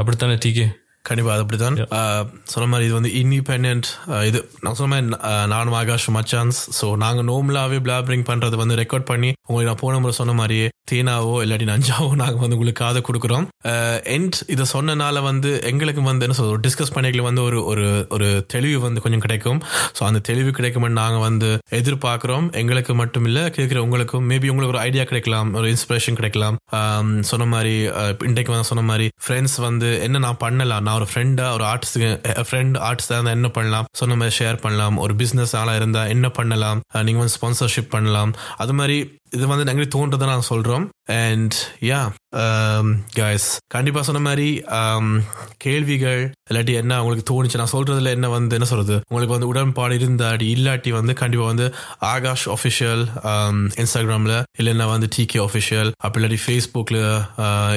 [0.00, 0.66] அப்படித்தானே டீக்கே
[1.08, 3.86] கண்டிப்பா அது அப்படிதான் ஆஹ், சொன்ன மாதிரி இது வந்து இண்டிபெண்ட்
[4.28, 5.06] இது நான் சொன்ன மாதிரி
[5.52, 6.58] நானும் ஆகாஷ் மச்சான்ஸ்.
[6.78, 11.32] ஸோ நாங்க நோம்லாவே பிளாபரிங் பண்றது வந்து ரெக்கார்ட் பண்ணி உங்களுக்கு நான் போன முறை சொன்ன மாதிரியே தேனாவோ
[11.42, 13.46] இல்லாட்டி நஞ்சாவோ நாங்க வந்து உங்களுக்கு காதை கொடுக்குறோம்.
[14.14, 18.78] எண்ட் இதை சொன்னனால வந்து எங்களுக்கு வந்து என்ன சொல்றது டிஸ்கஸ் பண்ணிக்கல வந்து ஒரு ஒரு ஒரு தெளிவு
[18.84, 19.60] வந்து கொஞ்சம் கிடைக்கும்.
[19.96, 22.26] ஸோ அந்த தெளிவு கிடைக்கும்னு நாங்க வந்து எதிர்பார்க்கிறோம்.
[22.60, 25.26] எங்களுக்கு மட்டும் இல்ல கேட்கிற உங்களுக்கும் மேபி உங்களுக்கு ஒரு ஐடியா கிடைக்கலாம்
[25.58, 26.56] ஒரு இன்ஸ்பிரேஷன் கிடைக்கலாம்.
[27.28, 27.74] சொன்ன மாதிரி
[28.28, 31.98] இன்றைக்கு வந்து சொன்ன மாதிரி ஃப்ரெண்ட்ஸ் வந்து என்ன நான் பண்ணலாம் நான் ஒரு ஃப்ரெண்டா ஒரு ஆர்டிஸ்ட்
[32.48, 33.88] ஃப்ரெண்ட் ஆர்ட்ஸ் இருந்தா என்ன பண்ணலாம்?
[34.00, 34.98] சொன்ன மாதிரி ஷேர் பண்ணலாம்.
[34.98, 36.80] ஒரு பிசினஸ் ஆளா இருந்தா என்ன பண்ணலாம்?
[36.94, 38.32] அஹ், நீங்க வந்து ஸ்பான்சர்ஷிப் பண்ணலாம்.
[38.56, 38.98] அது மாதிரி
[39.32, 40.84] இது வந்து எங்களுக்கு தோன்றதை நான் சொல்றோம்.
[41.16, 41.98] அண்ட் யா
[43.18, 44.46] கைஸ் கண்டிப்பா சொன்ன மாதிரி
[44.78, 45.06] um,
[45.58, 48.96] கேள்விகள் இல்லாட்டி என்ன உங்களுக்கு தோணுச்சு நான் சொல்றதுல என்ன வந்து என்ன சொல்றது?
[49.08, 51.66] உங்களுக்கு வந்து உடன்பாடு இருந்தாடி இல்லாட்டி வந்து கண்டிப்பா வந்து
[52.12, 53.04] ஆகாஷ் ஒஃபிஷியல்
[53.82, 57.00] இன்ஸ்டாகிராம்ல um, இல்லைன்னா வந்து டிகே ஒஃபிஷியல் அப்படி இல்லாட்டி ஃபேஸ்புக்ல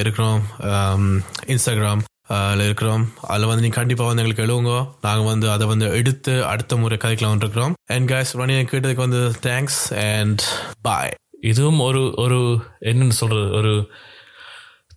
[0.02, 0.40] இருக்கிறோம்
[0.72, 1.04] um,
[1.46, 3.04] இன்ஸ்டாகிராம் அதில் இருக்கிறோம்.
[3.22, 4.74] அதில் வந்து நீங்கள் கண்டிப்பாக வந்து எங்களுக்கு எழுவுங்க.
[5.06, 9.82] நாங்கள் வந்து அதை வந்து எடுத்து அடுத்த முறை கதைக்கலாம் இருக்கிறோம் அண்ட் கைஸ் ரனி கேட்டதுக்கு வந்து தேங்க்ஸ்
[10.06, 10.42] அண்ட்
[10.82, 11.14] பாய்
[11.50, 12.40] இதுவும் ஒரு ஒரு
[12.90, 13.72] என்னன்னு சொல்கிறது ஒரு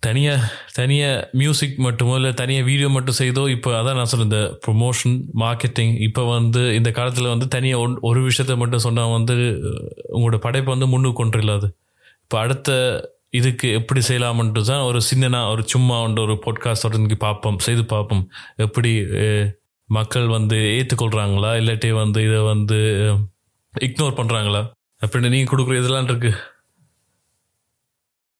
[0.00, 5.16] தனியாக தனியாக மியூசிக் மட்டுமோ இல்லை தனியாக வீடியோ மட்டும் செய்தோ இப்போ அதான் நான் சொல்கிறேன் இந்த ப்ரொமோஷன்
[5.40, 9.36] மார்க்கெட்டிங் இப்போ வந்து இந்த காலத்தில் வந்து தனியாக ஒன் ஒரு விஷயத்த மட்டும் சொன்னால் வந்து
[10.08, 11.68] உங்களோட படைப்பு வந்து முன்னுக்கு கொண்டு இல்லாது
[12.22, 12.70] இப்போ அடுத்த
[13.36, 18.22] இதுக்கு எப்படி செய்யலாம்ன்ட்டு தான் ஒரு சின்னனா ஒரு சும்மா வந்து ஒரு பாட்காஸ்ட் தொடர்ந்து பார்ப்போம் செய்து பார்ப்போம்.
[18.56, 18.92] எப்படி
[19.88, 22.78] மக்கள் வந்து ஏற்றுக்கொள்கிறாங்களா இல்லாட்டி வந்து இதை வந்து
[23.80, 24.62] இக்னோர் பண்ணுறாங்களா
[25.02, 26.34] அப்படின்னு நீங்கள் கொடுக்குற இதெல்லாம் இருக்குது